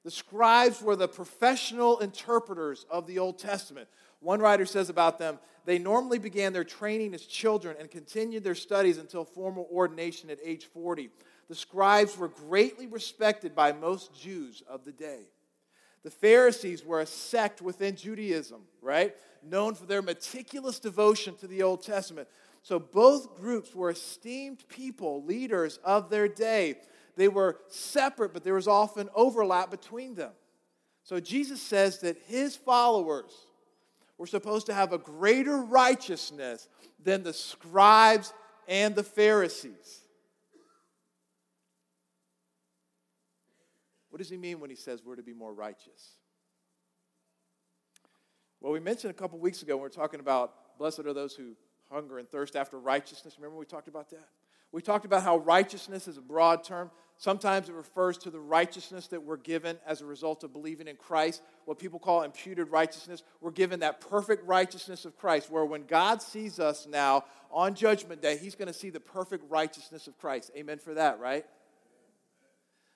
The 0.03 0.11
scribes 0.11 0.81
were 0.81 0.95
the 0.95 1.07
professional 1.07 1.99
interpreters 1.99 2.85
of 2.89 3.07
the 3.07 3.19
Old 3.19 3.39
Testament. 3.39 3.87
One 4.19 4.39
writer 4.39 4.65
says 4.65 4.89
about 4.89 5.17
them, 5.17 5.39
they 5.65 5.79
normally 5.79 6.19
began 6.19 6.53
their 6.53 6.63
training 6.63 7.13
as 7.13 7.25
children 7.25 7.75
and 7.79 7.89
continued 7.89 8.43
their 8.43 8.55
studies 8.55 8.97
until 8.97 9.25
formal 9.25 9.67
ordination 9.71 10.29
at 10.29 10.37
age 10.43 10.65
40. 10.65 11.09
The 11.47 11.55
scribes 11.55 12.17
were 12.17 12.27
greatly 12.27 12.87
respected 12.87 13.55
by 13.55 13.71
most 13.71 14.13
Jews 14.13 14.63
of 14.67 14.85
the 14.85 14.91
day. 14.91 15.27
The 16.05 16.11
Pharisees 16.11 16.85
were 16.85 16.99
a 16.99 17.05
sect 17.07 17.63
within 17.63 17.95
Judaism, 17.95 18.61
right? 18.83 19.15
Known 19.41 19.73
for 19.73 19.87
their 19.87 20.03
meticulous 20.03 20.77
devotion 20.77 21.35
to 21.37 21.47
the 21.47 21.63
Old 21.63 21.81
Testament. 21.81 22.27
So 22.61 22.77
both 22.77 23.35
groups 23.35 23.73
were 23.73 23.89
esteemed 23.89 24.63
people, 24.69 25.23
leaders 25.23 25.79
of 25.83 26.11
their 26.11 26.27
day. 26.27 26.75
They 27.15 27.27
were 27.27 27.57
separate, 27.69 28.33
but 28.33 28.43
there 28.43 28.53
was 28.53 28.67
often 28.67 29.09
overlap 29.15 29.71
between 29.71 30.13
them. 30.13 30.33
So 31.01 31.19
Jesus 31.19 31.59
says 31.59 32.01
that 32.01 32.17
his 32.27 32.55
followers 32.55 33.33
We're 34.19 34.27
supposed 34.27 34.67
to 34.67 34.73
have 34.75 34.93
a 34.93 34.97
greater 34.97 35.57
righteousness 35.57 36.69
than 37.03 37.23
the 37.23 37.33
scribes 37.33 38.31
and 38.67 38.95
the 38.95 39.03
Pharisees. 39.03 40.04
What 44.15 44.19
does 44.19 44.29
he 44.29 44.37
mean 44.37 44.61
when 44.61 44.69
he 44.69 44.77
says 44.77 45.01
we're 45.03 45.17
to 45.17 45.23
be 45.23 45.33
more 45.33 45.53
righteous? 45.53 46.11
Well, 48.61 48.71
we 48.71 48.79
mentioned 48.79 49.11
a 49.11 49.13
couple 49.13 49.37
weeks 49.39 49.61
ago 49.61 49.75
when 49.75 49.81
we 49.81 49.87
were 49.87 49.89
talking 49.89 50.21
about 50.21 50.53
blessed 50.77 50.99
are 50.99 51.11
those 51.11 51.33
who 51.33 51.57
hunger 51.91 52.17
and 52.17 52.29
thirst 52.29 52.55
after 52.55 52.79
righteousness. 52.79 53.35
Remember 53.37 53.57
we 53.57 53.65
talked 53.65 53.89
about 53.89 54.09
that? 54.11 54.29
We 54.71 54.81
talked 54.81 55.03
about 55.03 55.23
how 55.23 55.39
righteousness 55.39 56.07
is 56.07 56.17
a 56.17 56.21
broad 56.21 56.63
term. 56.63 56.91
Sometimes 57.17 57.67
it 57.67 57.75
refers 57.75 58.17
to 58.19 58.29
the 58.29 58.39
righteousness 58.39 59.07
that 59.07 59.21
we're 59.21 59.35
given 59.35 59.77
as 59.85 59.99
a 59.99 60.05
result 60.05 60.45
of 60.45 60.53
believing 60.53 60.87
in 60.87 60.95
Christ, 60.95 61.41
what 61.65 61.77
people 61.77 61.99
call 61.99 62.21
imputed 62.21 62.69
righteousness. 62.69 63.21
We're 63.41 63.51
given 63.51 63.81
that 63.81 63.99
perfect 63.99 64.47
righteousness 64.47 65.03
of 65.03 65.17
Christ, 65.17 65.51
where 65.51 65.65
when 65.65 65.87
God 65.87 66.21
sees 66.21 66.57
us 66.57 66.87
now 66.89 67.25
on 67.51 67.75
Judgment 67.75 68.21
Day, 68.21 68.37
He's 68.37 68.55
going 68.55 68.69
to 68.69 68.73
see 68.73 68.91
the 68.91 69.01
perfect 69.01 69.43
righteousness 69.49 70.07
of 70.07 70.17
Christ. 70.17 70.51
Amen 70.55 70.77
for 70.77 70.93
that, 70.93 71.19
right? 71.19 71.45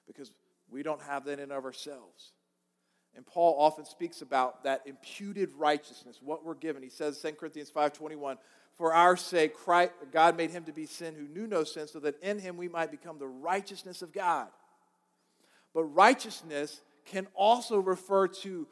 Because 0.08 0.32
we 0.71 0.84
don't 0.84 1.01
have 1.01 1.25
that 1.25 1.39
in 1.39 1.51
of 1.51 1.65
ourselves. 1.65 2.32
And 3.15 3.25
Paul 3.25 3.55
often 3.60 3.86
speaks 3.86 4.21
about 4.21 4.63
that 4.63 4.84
imputed 4.86 5.51
righteousness, 5.53 6.19
what 6.21 6.45
we're 6.45 6.53
given. 6.55 6.84
He 6.84 6.89
says, 6.89 7.19
2 7.21 7.34
Corinthians 7.34 7.71
5.21, 7.71 8.38
For 8.77 8.93
our 8.93 9.17
sake, 9.17 9.55
Christ, 9.55 9.93
God 10.12 10.38
made 10.38 10.51
him 10.51 10.63
to 10.65 10.71
be 10.71 10.86
sin 10.86 11.15
who 11.15 11.27
knew 11.27 11.47
no 11.47 11.63
sin, 11.63 11.88
so 11.88 11.99
that 11.99 12.21
in 12.21 12.39
him 12.39 12.55
we 12.55 12.67
might 12.67 12.91
become 12.91 13.17
the 13.17 13.27
righteousness 13.27 14.01
of 14.01 14.13
God. 14.13 14.47
But 15.73 15.84
righteousness 15.86 16.82
can 17.05 17.27
also 17.36 17.79
refer 17.79 18.27
to 18.27 18.67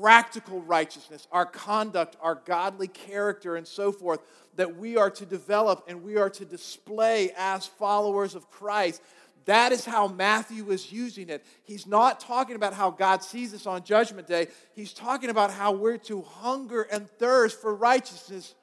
practical 0.00 0.62
righteousness, 0.62 1.26
our 1.32 1.46
conduct, 1.46 2.16
our 2.20 2.36
godly 2.44 2.88
character, 2.88 3.56
and 3.56 3.66
so 3.66 3.90
forth, 3.90 4.20
that 4.56 4.76
we 4.76 4.96
are 4.96 5.10
to 5.10 5.26
develop 5.26 5.84
and 5.88 6.04
we 6.04 6.16
are 6.16 6.30
to 6.30 6.44
display 6.44 7.32
as 7.36 7.66
followers 7.66 8.34
of 8.34 8.50
Christ. 8.50 9.02
That 9.46 9.72
is 9.72 9.84
how 9.84 10.08
Matthew 10.08 10.70
is 10.70 10.90
using 10.90 11.28
it. 11.28 11.44
He's 11.64 11.86
not 11.86 12.20
talking 12.20 12.56
about 12.56 12.72
how 12.72 12.90
God 12.90 13.22
sees 13.22 13.52
us 13.52 13.66
on 13.66 13.84
Judgment 13.84 14.26
Day. 14.26 14.48
He's 14.74 14.92
talking 14.92 15.30
about 15.30 15.50
how 15.50 15.72
we're 15.72 15.98
to 15.98 16.22
hunger 16.22 16.82
and 16.82 17.08
thirst 17.18 17.60
for 17.60 17.74
righteousness 17.74 18.54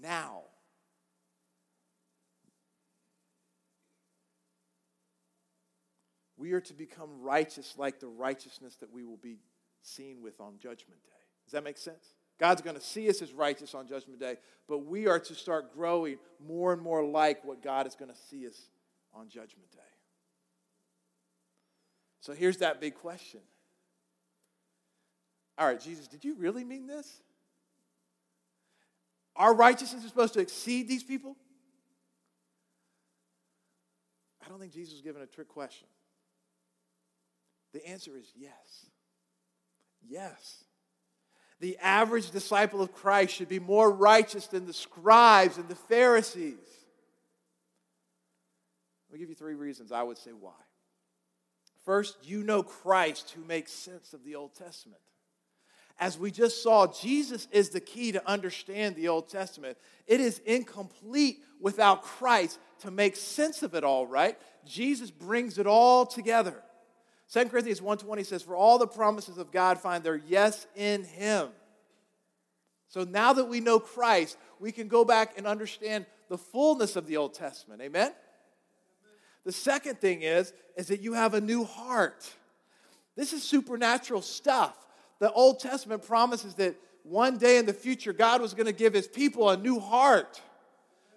now. 0.00 0.42
We 6.36 6.52
are 6.52 6.60
to 6.60 6.72
become 6.72 7.20
righteous 7.20 7.74
like 7.76 7.98
the 7.98 8.06
righteousness 8.06 8.76
that 8.76 8.92
we 8.92 9.04
will 9.04 9.16
be 9.16 9.38
seen 9.82 10.22
with 10.22 10.40
on 10.40 10.58
Judgment 10.58 11.02
Day. 11.04 11.12
Does 11.44 11.52
that 11.52 11.64
make 11.64 11.78
sense? 11.78 12.14
God's 12.38 12.62
going 12.62 12.76
to 12.76 12.82
see 12.82 13.08
us 13.10 13.20
as 13.20 13.32
righteous 13.32 13.74
on 13.74 13.88
Judgment 13.88 14.20
Day, 14.20 14.36
but 14.68 14.86
we 14.86 15.08
are 15.08 15.18
to 15.18 15.34
start 15.34 15.74
growing 15.74 16.18
more 16.46 16.72
and 16.72 16.80
more 16.80 17.04
like 17.04 17.44
what 17.44 17.60
God 17.60 17.88
is 17.88 17.96
going 17.96 18.12
to 18.12 18.16
see 18.30 18.46
us 18.46 18.68
on 19.12 19.28
Judgment 19.28 19.72
Day. 19.72 19.97
So 22.20 22.32
here's 22.32 22.58
that 22.58 22.80
big 22.80 22.94
question. 22.94 23.40
All 25.56 25.66
right, 25.66 25.80
Jesus, 25.80 26.06
did 26.06 26.24
you 26.24 26.34
really 26.34 26.64
mean 26.64 26.86
this? 26.86 27.20
Our 29.36 29.54
righteousness 29.54 30.02
is 30.02 30.08
supposed 30.08 30.34
to 30.34 30.40
exceed 30.40 30.88
these 30.88 31.04
people? 31.04 31.36
I 34.44 34.48
don't 34.48 34.58
think 34.60 34.72
Jesus 34.72 34.94
was 34.94 35.02
given 35.02 35.22
a 35.22 35.26
trick 35.26 35.48
question. 35.48 35.86
The 37.72 37.86
answer 37.86 38.16
is 38.16 38.32
yes. 38.36 38.86
Yes. 40.08 40.64
The 41.60 41.76
average 41.78 42.30
disciple 42.30 42.80
of 42.80 42.92
Christ 42.92 43.34
should 43.34 43.48
be 43.48 43.58
more 43.58 43.90
righteous 43.90 44.46
than 44.46 44.66
the 44.66 44.72
scribes 44.72 45.58
and 45.58 45.68
the 45.68 45.74
Pharisees. 45.74 46.54
Let 49.08 49.14
me 49.14 49.18
give 49.18 49.28
you 49.28 49.34
three 49.34 49.54
reasons 49.54 49.90
I 49.90 50.02
would 50.02 50.18
say 50.18 50.30
why. 50.30 50.52
First, 51.88 52.18
you 52.22 52.42
know 52.42 52.62
Christ 52.62 53.30
who 53.30 53.42
makes 53.42 53.72
sense 53.72 54.12
of 54.12 54.22
the 54.22 54.34
Old 54.34 54.54
Testament. 54.54 55.00
As 55.98 56.18
we 56.18 56.30
just 56.30 56.62
saw, 56.62 56.86
Jesus 56.86 57.48
is 57.50 57.70
the 57.70 57.80
key 57.80 58.12
to 58.12 58.28
understand 58.28 58.94
the 58.94 59.08
Old 59.08 59.30
Testament. 59.30 59.78
It 60.06 60.20
is 60.20 60.38
incomplete 60.40 61.42
without 61.58 62.02
Christ 62.02 62.58
to 62.80 62.90
make 62.90 63.16
sense 63.16 63.62
of 63.62 63.74
it 63.74 63.84
all, 63.84 64.06
right? 64.06 64.38
Jesus 64.66 65.10
brings 65.10 65.56
it 65.56 65.66
all 65.66 66.04
together. 66.04 66.62
2 67.32 67.48
Corinthians 67.48 67.80
1:20 67.80 68.22
says, 68.22 68.42
"For 68.42 68.54
all 68.54 68.76
the 68.76 68.86
promises 68.86 69.38
of 69.38 69.50
God 69.50 69.80
find 69.80 70.04
their 70.04 70.16
yes 70.16 70.66
in 70.74 71.04
him." 71.04 71.54
So 72.88 73.04
now 73.04 73.32
that 73.32 73.46
we 73.46 73.60
know 73.60 73.80
Christ, 73.80 74.36
we 74.60 74.72
can 74.72 74.88
go 74.88 75.06
back 75.06 75.38
and 75.38 75.46
understand 75.46 76.04
the 76.28 76.36
fullness 76.36 76.96
of 76.96 77.06
the 77.06 77.16
Old 77.16 77.32
Testament. 77.32 77.80
Amen? 77.80 78.14
The 79.48 79.52
second 79.52 79.98
thing 79.98 80.20
is, 80.20 80.52
is 80.76 80.88
that 80.88 81.00
you 81.00 81.14
have 81.14 81.32
a 81.32 81.40
new 81.40 81.64
heart. 81.64 82.30
This 83.16 83.32
is 83.32 83.42
supernatural 83.42 84.20
stuff. 84.20 84.76
The 85.20 85.32
Old 85.32 85.58
Testament 85.58 86.06
promises 86.06 86.52
that 86.56 86.76
one 87.02 87.38
day 87.38 87.56
in 87.56 87.64
the 87.64 87.72
future, 87.72 88.12
God 88.12 88.42
was 88.42 88.52
going 88.52 88.66
to 88.66 88.74
give 88.74 88.92
his 88.92 89.08
people 89.08 89.48
a 89.48 89.56
new 89.56 89.80
heart, 89.80 90.42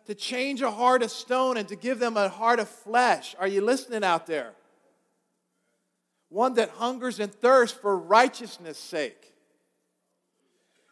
to 0.06 0.16
change 0.16 0.62
a 0.62 0.72
heart 0.72 1.04
of 1.04 1.12
stone 1.12 1.58
and 1.58 1.68
to 1.68 1.76
give 1.76 2.00
them 2.00 2.16
a 2.16 2.30
heart 2.30 2.60
of 2.60 2.70
flesh. 2.70 3.36
Are 3.38 3.50
you 3.50 3.60
listening 3.60 4.06
out 4.06 4.28
there? 4.28 4.54
One 6.30 6.54
that 6.54 6.70
hungers 6.70 7.20
and 7.20 7.34
thirsts 7.34 7.78
for 7.78 7.98
righteousness' 7.98 8.78
sake. 8.78 9.34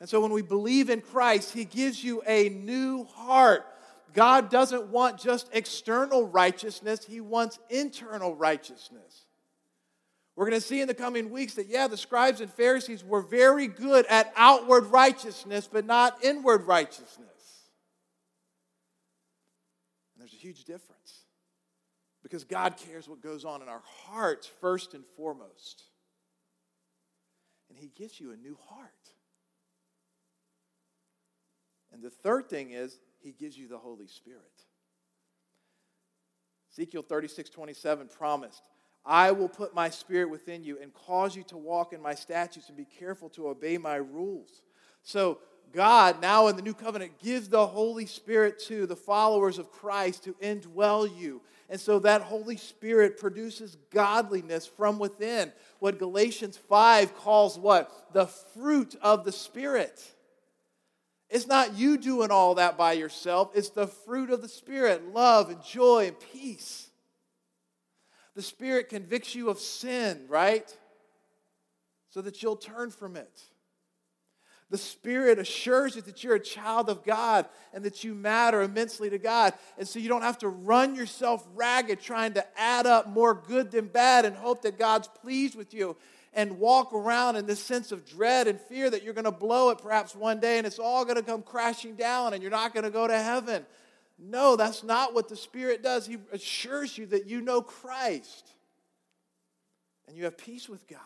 And 0.02 0.10
so 0.10 0.20
when 0.20 0.34
we 0.34 0.42
believe 0.42 0.90
in 0.90 1.00
Christ, 1.00 1.54
he 1.54 1.64
gives 1.64 2.04
you 2.04 2.22
a 2.28 2.50
new 2.50 3.06
heart 3.06 3.66
God 4.14 4.50
doesn't 4.50 4.88
want 4.88 5.20
just 5.20 5.50
external 5.54 6.28
righteousness, 6.28 7.06
He 7.06 7.22
wants 7.22 7.60
internal 7.70 8.36
righteousness. 8.36 9.26
We're 10.36 10.50
going 10.50 10.62
to 10.62 10.66
see 10.66 10.80
in 10.80 10.88
the 10.88 10.94
coming 10.94 11.32
weeks 11.32 11.56
that, 11.56 11.68
yeah, 11.68 11.88
the 11.88 11.98
scribes 11.98 12.40
and 12.40 12.50
Pharisees 12.50 13.04
were 13.04 13.22
very 13.22 13.68
good 13.68 14.06
at 14.06 14.32
outward 14.38 14.86
righteousness, 14.86 15.68
but 15.70 15.86
not 15.86 16.24
inward 16.24 16.66
righteousness. 16.66 17.28
And 20.16 20.22
there's 20.22 20.34
a 20.34 20.38
huge 20.38 20.64
difference 20.64 21.26
because 22.24 22.46
God 22.46 22.78
cares 22.78 23.10
what 23.10 23.22
goes 23.22 23.44
on 23.44 23.62
in 23.62 23.68
our 23.68 23.82
hearts 24.06 24.50
first 24.62 24.94
and 24.94 25.04
foremost. 25.18 25.84
And 27.70 27.78
He 27.78 27.92
gives 27.94 28.20
you 28.20 28.32
a 28.32 28.38
new 28.38 28.58
heart. 28.70 28.90
And 31.92 32.02
the 32.02 32.10
third 32.10 32.50
thing 32.50 32.72
is, 32.72 32.98
he 33.20 33.32
gives 33.32 33.58
you 33.58 33.68
the 33.68 33.78
Holy 33.78 34.08
Spirit. 34.08 34.42
Ezekiel 36.72 37.02
36 37.02 37.50
27 37.50 38.08
promised, 38.08 38.64
I 39.06 39.32
will 39.32 39.50
put 39.50 39.74
my 39.74 39.90
spirit 39.90 40.30
within 40.30 40.64
you 40.64 40.78
and 40.82 40.94
cause 40.94 41.36
you 41.36 41.44
to 41.44 41.58
walk 41.58 41.94
in 41.94 42.02
my 42.02 42.16
statutes 42.16 42.68
and 42.68 42.78
be 42.78 42.86
careful 42.86 43.30
to 43.30 43.48
obey 43.48 43.78
my 43.78 43.96
rules. 43.96 44.62
So, 45.02 45.40
God, 45.72 46.22
now 46.22 46.48
in 46.48 46.56
the 46.56 46.62
new 46.62 46.74
covenant, 46.74 47.20
gives 47.20 47.48
the 47.48 47.66
Holy 47.66 48.06
Spirit 48.06 48.60
to 48.68 48.86
the 48.86 48.96
followers 48.96 49.58
of 49.58 49.72
Christ 49.72 50.24
to 50.24 50.34
indwell 50.42 51.10
you. 51.18 51.42
And 51.70 51.80
so 51.80 52.00
that 52.00 52.22
Holy 52.22 52.58
Spirit 52.58 53.20
produces 53.20 53.78
godliness 53.92 54.66
from 54.66 54.98
within. 54.98 55.52
What 55.78 56.00
Galatians 56.00 56.58
5 56.58 57.16
calls 57.16 57.60
what? 57.60 58.14
The 58.14 58.26
fruit 58.26 58.96
of 59.02 59.24
the 59.24 59.32
Spirit. 59.32 60.04
It's 61.30 61.48
not 61.48 61.78
you 61.78 61.98
doing 61.98 62.32
all 62.32 62.56
that 62.56 62.78
by 62.78 62.94
yourself, 62.94 63.52
it's 63.54 63.70
the 63.70 63.88
fruit 63.88 64.32
of 64.32 64.42
the 64.42 64.48
Spirit 64.48 65.14
love 65.14 65.50
and 65.50 65.64
joy 65.64 66.08
and 66.08 66.20
peace. 66.20 66.90
The 68.36 68.42
Spirit 68.42 68.90
convicts 68.90 69.36
you 69.36 69.50
of 69.50 69.60
sin, 69.60 70.26
right? 70.28 70.76
So 72.12 72.22
that 72.22 72.42
you'll 72.42 72.56
turn 72.56 72.90
from 72.90 73.16
it. 73.16 73.42
The 74.70 74.78
Spirit 74.78 75.40
assures 75.40 75.96
you 75.96 76.04
that 76.04 76.24
you're 76.24 76.36
a 76.36 76.40
child 76.40 76.90
of 76.90 77.04
God 77.04 77.48
and 77.74 77.84
that 77.86 78.04
you 78.04 78.14
matter 78.14 78.62
immensely 78.62 79.10
to 79.10 79.18
God. 79.18 79.54
And 79.78 79.88
so 79.88 79.98
you 79.98 80.10
don't 80.10 80.22
have 80.22 80.38
to 80.40 80.48
run 80.48 80.96
yourself 80.96 81.48
ragged 81.56 82.00
trying 82.00 82.34
to 82.34 82.46
add 82.60 82.86
up 82.86 83.08
more 83.08 83.34
good 83.34 83.72
than 83.72 83.88
bad 83.88 84.26
and 84.26 84.36
hope 84.36 84.62
that 84.62 84.78
God's 84.78 85.08
pleased 85.08 85.56
with 85.56 85.74
you 85.74 85.98
and 86.34 86.60
walk 86.60 86.94
around 86.94 87.36
in 87.36 87.48
this 87.48 87.60
sense 87.60 87.92
of 87.92 88.06
dread 88.06 88.48
and 88.48 88.62
fear 88.62 88.90
that 88.90 89.04
you're 89.04 89.16
going 89.16 89.26
to 89.26 89.32
blow 89.32 89.72
it 89.72 89.80
perhaps 89.80 90.16
one 90.16 90.40
day 90.40 90.60
and 90.60 90.68
it's 90.68 90.78
all 90.78 91.04
going 91.04 91.18
to 91.18 91.24
come 91.24 91.42
crashing 91.42 91.96
down 91.96 92.34
and 92.34 92.44
you're 92.44 92.52
not 92.52 92.72
going 92.72 92.84
to 92.84 92.92
go 92.92 93.08
to 93.08 93.20
heaven. 93.20 93.66
No, 94.20 94.56
that's 94.56 94.84
not 94.84 95.16
what 95.16 95.30
the 95.30 95.36
Spirit 95.36 95.82
does. 95.82 96.06
He 96.06 96.18
assures 96.32 96.96
you 96.96 97.08
that 97.08 97.26
you 97.26 97.42
know 97.42 97.62
Christ 97.62 98.52
and 100.08 100.16
you 100.16 100.26
have 100.26 100.38
peace 100.38 100.70
with 100.70 100.88
God. 100.88 101.00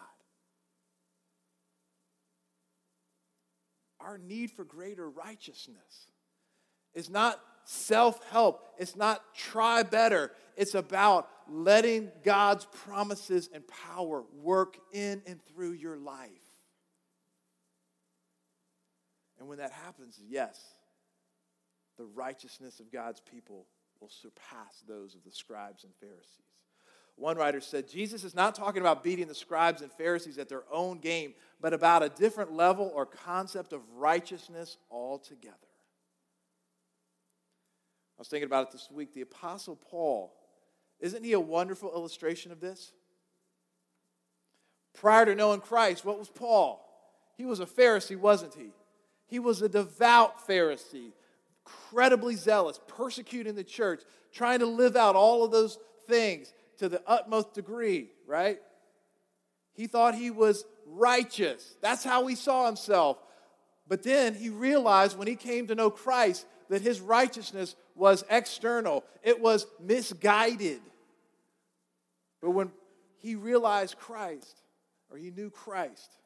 Our 4.03 4.17
need 4.17 4.51
for 4.51 4.63
greater 4.63 5.09
righteousness 5.09 6.07
is 6.93 7.09
not 7.09 7.39
self 7.65 8.23
help, 8.31 8.65
it's 8.77 8.95
not 8.95 9.21
try 9.33 9.83
better, 9.83 10.31
it's 10.57 10.75
about 10.75 11.29
letting 11.49 12.11
God's 12.23 12.65
promises 12.85 13.49
and 13.53 13.63
power 13.67 14.23
work 14.41 14.77
in 14.91 15.21
and 15.25 15.39
through 15.45 15.73
your 15.73 15.97
life. 15.97 16.29
And 19.39 19.47
when 19.47 19.57
that 19.57 19.71
happens, 19.71 20.19
yes, 20.25 20.59
the 21.97 22.05
righteousness 22.05 22.79
of 22.79 22.91
God's 22.91 23.21
people 23.21 23.67
will 23.99 24.09
surpass 24.09 24.83
those 24.87 25.15
of 25.15 25.23
the 25.23 25.31
scribes 25.31 25.83
and 25.83 25.93
Pharisees. 25.99 26.52
One 27.15 27.37
writer 27.37 27.61
said 27.61 27.87
Jesus 27.87 28.23
is 28.23 28.35
not 28.35 28.55
talking 28.55 28.81
about 28.81 29.03
beating 29.03 29.27
the 29.27 29.35
scribes 29.35 29.81
and 29.81 29.91
Pharisees 29.91 30.37
at 30.37 30.49
their 30.49 30.63
own 30.71 30.99
game, 30.99 31.33
but 31.61 31.73
about 31.73 32.03
a 32.03 32.09
different 32.09 32.53
level 32.53 32.91
or 32.93 33.05
concept 33.05 33.71
of 33.71 33.81
righteousness 33.95 34.77
altogether. 34.89 35.55
I 38.17 38.21
was 38.21 38.27
thinking 38.27 38.47
about 38.47 38.67
it 38.67 38.71
this 38.71 38.89
week. 38.91 39.13
The 39.13 39.21
Apostle 39.21 39.75
Paul, 39.75 40.33
isn't 40.99 41.23
he 41.23 41.33
a 41.33 41.39
wonderful 41.39 41.91
illustration 41.93 42.51
of 42.51 42.59
this? 42.59 42.93
Prior 44.93 45.25
to 45.25 45.35
knowing 45.35 45.61
Christ, 45.61 46.05
what 46.05 46.19
was 46.19 46.29
Paul? 46.29 46.79
He 47.35 47.45
was 47.45 47.59
a 47.59 47.65
Pharisee, 47.65 48.17
wasn't 48.17 48.53
he? 48.53 48.71
He 49.27 49.39
was 49.39 49.61
a 49.61 49.69
devout 49.69 50.47
Pharisee, 50.47 51.11
incredibly 51.65 52.35
zealous, 52.35 52.79
persecuting 52.87 53.55
the 53.55 53.63
church, 53.63 54.03
trying 54.31 54.59
to 54.59 54.65
live 54.65 54.95
out 54.95 55.15
all 55.15 55.43
of 55.43 55.51
those 55.51 55.79
things 56.07 56.53
to 56.77 56.89
the 56.89 57.01
utmost 57.07 57.53
degree, 57.53 58.09
right? 58.27 58.59
He 59.73 59.87
thought 59.87 60.15
he 60.15 60.31
was 60.31 60.65
righteous. 60.85 61.75
That's 61.81 62.03
how 62.03 62.27
he 62.27 62.35
saw 62.35 62.65
himself. 62.65 63.17
But 63.87 64.03
then 64.03 64.33
he 64.35 64.49
realized 64.49 65.17
when 65.17 65.27
he 65.27 65.35
came 65.35 65.67
to 65.67 65.75
know 65.75 65.89
Christ 65.89 66.45
that 66.69 66.81
his 66.81 67.01
righteousness 67.01 67.75
was 67.95 68.23
external, 68.29 69.03
it 69.21 69.39
was 69.39 69.67
misguided. 69.79 70.81
But 72.41 72.51
when 72.51 72.71
he 73.17 73.35
realized 73.35 73.97
Christ, 73.97 74.61
or 75.09 75.17
he 75.17 75.31
knew 75.31 75.49
Christ, 75.49 76.17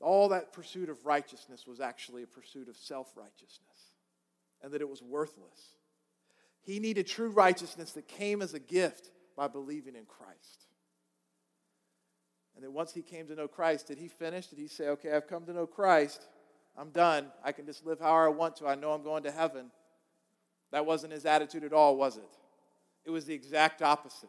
all 0.00 0.28
that 0.28 0.52
pursuit 0.52 0.88
of 0.88 1.04
righteousness 1.04 1.66
was 1.66 1.80
actually 1.80 2.22
a 2.22 2.26
pursuit 2.26 2.68
of 2.68 2.76
self 2.76 3.16
righteousness 3.16 3.92
and 4.62 4.72
that 4.72 4.80
it 4.80 4.88
was 4.88 5.02
worthless. 5.02 5.76
He 6.68 6.80
needed 6.80 7.06
true 7.06 7.30
righteousness 7.30 7.92
that 7.92 8.08
came 8.08 8.42
as 8.42 8.52
a 8.52 8.58
gift 8.58 9.10
by 9.34 9.48
believing 9.48 9.96
in 9.96 10.04
Christ. 10.04 10.66
And 12.54 12.62
then 12.62 12.74
once 12.74 12.92
he 12.92 13.00
came 13.00 13.26
to 13.28 13.34
know 13.34 13.48
Christ, 13.48 13.86
did 13.86 13.96
he 13.96 14.06
finish? 14.06 14.48
Did 14.48 14.58
he 14.58 14.68
say, 14.68 14.88
okay, 14.88 15.12
I've 15.12 15.26
come 15.26 15.46
to 15.46 15.54
know 15.54 15.66
Christ. 15.66 16.26
I'm 16.76 16.90
done. 16.90 17.28
I 17.42 17.52
can 17.52 17.64
just 17.64 17.86
live 17.86 18.00
however 18.00 18.26
I 18.26 18.28
want 18.28 18.56
to. 18.56 18.66
I 18.66 18.74
know 18.74 18.92
I'm 18.92 19.02
going 19.02 19.22
to 19.22 19.30
heaven. 19.30 19.70
That 20.70 20.84
wasn't 20.84 21.14
his 21.14 21.24
attitude 21.24 21.64
at 21.64 21.72
all, 21.72 21.96
was 21.96 22.18
it? 22.18 22.36
It 23.06 23.10
was 23.12 23.24
the 23.24 23.32
exact 23.32 23.80
opposite. 23.80 24.28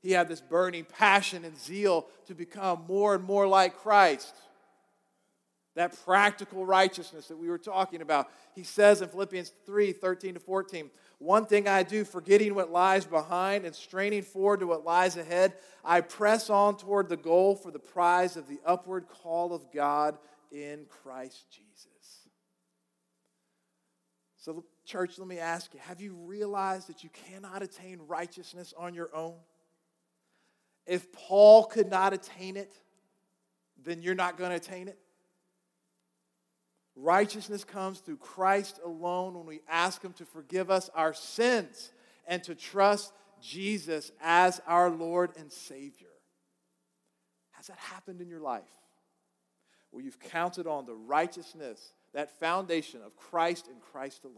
He 0.00 0.12
had 0.12 0.28
this 0.28 0.40
burning 0.40 0.86
passion 0.86 1.44
and 1.44 1.58
zeal 1.58 2.06
to 2.26 2.34
become 2.34 2.86
more 2.88 3.14
and 3.14 3.22
more 3.22 3.46
like 3.46 3.76
Christ 3.76 4.34
that 5.74 5.96
practical 6.04 6.64
righteousness 6.64 7.28
that 7.28 7.36
we 7.36 7.48
were 7.48 7.58
talking 7.58 8.00
about. 8.00 8.28
He 8.54 8.62
says 8.62 9.02
in 9.02 9.08
Philippians 9.08 9.52
3 9.66 9.92
13 9.92 10.34
to 10.34 10.40
14, 10.40 10.90
One 11.24 11.46
thing 11.46 11.66
I 11.66 11.82
do, 11.84 12.04
forgetting 12.04 12.54
what 12.54 12.70
lies 12.70 13.06
behind 13.06 13.64
and 13.64 13.74
straining 13.74 14.20
forward 14.20 14.60
to 14.60 14.66
what 14.66 14.84
lies 14.84 15.16
ahead, 15.16 15.54
I 15.82 16.02
press 16.02 16.50
on 16.50 16.76
toward 16.76 17.08
the 17.08 17.16
goal 17.16 17.56
for 17.56 17.70
the 17.70 17.78
prize 17.78 18.36
of 18.36 18.46
the 18.46 18.60
upward 18.66 19.08
call 19.08 19.54
of 19.54 19.72
God 19.72 20.18
in 20.52 20.84
Christ 21.02 21.46
Jesus. 21.50 22.28
So, 24.36 24.66
church, 24.84 25.18
let 25.18 25.26
me 25.26 25.38
ask 25.38 25.72
you 25.72 25.80
have 25.80 25.98
you 25.98 26.12
realized 26.12 26.90
that 26.90 27.02
you 27.02 27.08
cannot 27.30 27.62
attain 27.62 28.00
righteousness 28.06 28.74
on 28.76 28.92
your 28.92 29.08
own? 29.16 29.36
If 30.86 31.10
Paul 31.10 31.64
could 31.64 31.88
not 31.88 32.12
attain 32.12 32.58
it, 32.58 32.74
then 33.82 34.02
you're 34.02 34.14
not 34.14 34.36
going 34.36 34.50
to 34.50 34.56
attain 34.56 34.88
it. 34.88 34.98
Righteousness 36.96 37.64
comes 37.64 37.98
through 38.00 38.18
Christ 38.18 38.78
alone 38.84 39.34
when 39.34 39.46
we 39.46 39.60
ask 39.68 40.02
Him 40.02 40.12
to 40.14 40.24
forgive 40.24 40.70
us 40.70 40.90
our 40.94 41.12
sins 41.12 41.92
and 42.26 42.42
to 42.44 42.54
trust 42.54 43.12
Jesus 43.40 44.12
as 44.22 44.60
our 44.66 44.90
Lord 44.90 45.32
and 45.36 45.52
Savior. 45.52 46.06
Has 47.52 47.66
that 47.66 47.78
happened 47.78 48.20
in 48.20 48.28
your 48.28 48.40
life? 48.40 48.62
Where 49.90 50.04
you've 50.04 50.20
counted 50.20 50.66
on 50.66 50.86
the 50.86 50.94
righteousness, 50.94 51.92
that 52.12 52.38
foundation 52.38 53.00
of 53.04 53.16
Christ 53.16 53.68
and 53.68 53.80
Christ 53.80 54.24
alone. 54.24 54.36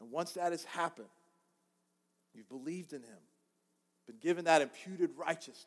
And 0.00 0.10
once 0.10 0.32
that 0.32 0.52
has 0.52 0.64
happened, 0.64 1.08
you've 2.34 2.48
believed 2.48 2.92
in 2.92 3.02
Him, 3.02 3.18
been 4.06 4.18
given 4.20 4.46
that 4.46 4.62
imputed 4.62 5.10
righteousness. 5.16 5.66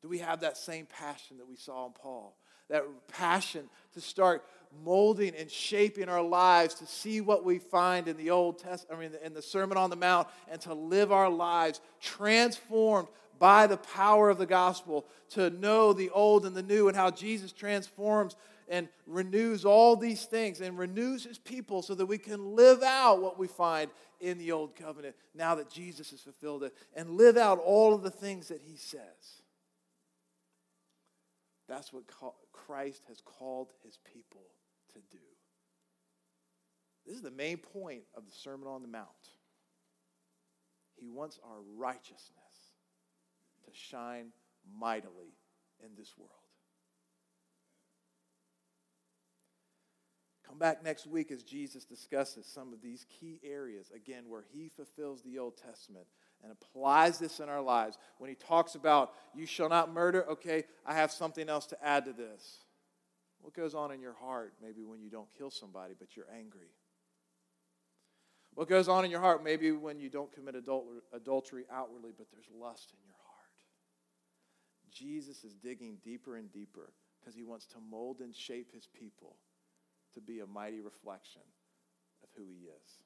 Do 0.00 0.08
we 0.08 0.18
have 0.18 0.40
that 0.40 0.56
same 0.56 0.86
passion 0.86 1.38
that 1.38 1.48
we 1.48 1.56
saw 1.56 1.86
in 1.86 1.92
Paul? 1.92 2.36
That 2.68 2.84
passion 3.08 3.68
to 3.94 4.00
start 4.00 4.44
molding 4.84 5.34
and 5.34 5.50
shaping 5.50 6.08
our 6.08 6.22
lives 6.22 6.74
to 6.74 6.86
see 6.86 7.20
what 7.20 7.44
we 7.44 7.58
find 7.58 8.08
in 8.08 8.16
the 8.16 8.30
Old 8.30 8.58
Testament, 8.58 8.98
I 8.98 9.02
mean, 9.02 9.12
in 9.24 9.34
the 9.34 9.42
Sermon 9.42 9.78
on 9.78 9.90
the 9.90 9.96
Mount, 9.96 10.28
and 10.50 10.60
to 10.62 10.74
live 10.74 11.10
our 11.10 11.30
lives 11.30 11.80
transformed 12.00 13.08
by 13.38 13.66
the 13.66 13.76
power 13.76 14.30
of 14.30 14.38
the 14.38 14.46
gospel 14.46 15.06
to 15.30 15.50
know 15.50 15.92
the 15.92 16.10
old 16.10 16.44
and 16.44 16.56
the 16.56 16.62
new 16.62 16.88
and 16.88 16.96
how 16.96 17.10
Jesus 17.10 17.52
transforms 17.52 18.36
and 18.68 18.88
renews 19.06 19.64
all 19.64 19.96
these 19.96 20.24
things 20.24 20.60
and 20.60 20.78
renews 20.78 21.24
his 21.24 21.38
people 21.38 21.80
so 21.82 21.94
that 21.94 22.06
we 22.06 22.18
can 22.18 22.54
live 22.54 22.82
out 22.82 23.22
what 23.22 23.38
we 23.38 23.46
find 23.46 23.90
in 24.20 24.36
the 24.38 24.52
old 24.52 24.76
covenant 24.76 25.14
now 25.34 25.54
that 25.54 25.70
Jesus 25.70 26.10
has 26.10 26.20
fulfilled 26.20 26.64
it 26.64 26.74
and 26.94 27.10
live 27.10 27.36
out 27.36 27.58
all 27.58 27.94
of 27.94 28.02
the 28.02 28.10
things 28.10 28.48
that 28.48 28.60
he 28.60 28.76
says. 28.76 29.42
That's 31.68 31.92
what 31.92 32.04
Christ 32.52 33.02
has 33.08 33.20
called 33.20 33.72
his 33.84 33.98
people 34.12 34.46
to 34.94 35.00
do. 35.10 35.18
This 37.06 37.16
is 37.16 37.22
the 37.22 37.30
main 37.30 37.58
point 37.58 38.02
of 38.14 38.24
the 38.24 38.32
Sermon 38.32 38.68
on 38.68 38.82
the 38.82 38.88
Mount. 38.88 39.06
He 40.96 41.08
wants 41.08 41.38
our 41.44 41.60
righteousness 41.76 42.32
to 43.64 43.70
shine 43.72 44.28
mightily 44.78 45.34
in 45.84 45.90
this 45.96 46.14
world. 46.18 46.32
Come 50.46 50.58
back 50.58 50.82
next 50.82 51.06
week 51.06 51.30
as 51.30 51.42
Jesus 51.42 51.84
discusses 51.84 52.46
some 52.46 52.72
of 52.72 52.80
these 52.80 53.04
key 53.20 53.38
areas, 53.44 53.92
again, 53.94 54.24
where 54.28 54.44
he 54.50 54.68
fulfills 54.68 55.22
the 55.22 55.38
Old 55.38 55.58
Testament 55.58 56.06
and 56.42 56.52
applies 56.52 57.18
this 57.18 57.40
in 57.40 57.48
our 57.48 57.60
lives. 57.60 57.98
When 58.18 58.30
he 58.30 58.36
talks 58.36 58.74
about, 58.74 59.12
you 59.34 59.46
shall 59.46 59.68
not 59.68 59.92
murder, 59.92 60.24
okay, 60.30 60.64
I 60.86 60.94
have 60.94 61.10
something 61.10 61.48
else 61.48 61.66
to 61.66 61.84
add 61.84 62.04
to 62.04 62.12
this. 62.12 62.58
What 63.40 63.54
goes 63.54 63.74
on 63.74 63.92
in 63.92 64.00
your 64.00 64.14
heart 64.14 64.54
maybe 64.62 64.82
when 64.82 65.00
you 65.00 65.10
don't 65.10 65.28
kill 65.36 65.50
somebody, 65.50 65.94
but 65.98 66.16
you're 66.16 66.26
angry? 66.36 66.70
What 68.54 68.68
goes 68.68 68.88
on 68.88 69.04
in 69.04 69.10
your 69.10 69.20
heart 69.20 69.44
maybe 69.44 69.70
when 69.70 70.00
you 70.00 70.10
don't 70.10 70.32
commit 70.32 70.56
adultery 70.56 71.64
outwardly, 71.72 72.10
but 72.16 72.26
there's 72.32 72.48
lust 72.52 72.92
in 72.92 72.98
your 73.04 73.14
heart? 73.14 73.28
Jesus 74.90 75.44
is 75.44 75.54
digging 75.54 75.98
deeper 76.02 76.36
and 76.36 76.50
deeper 76.52 76.92
because 77.20 77.34
he 77.34 77.44
wants 77.44 77.66
to 77.66 77.76
mold 77.90 78.20
and 78.20 78.34
shape 78.34 78.72
his 78.72 78.88
people 78.88 79.36
to 80.14 80.20
be 80.20 80.40
a 80.40 80.46
mighty 80.46 80.80
reflection 80.80 81.42
of 82.22 82.28
who 82.36 82.44
he 82.48 82.66
is. 82.66 83.02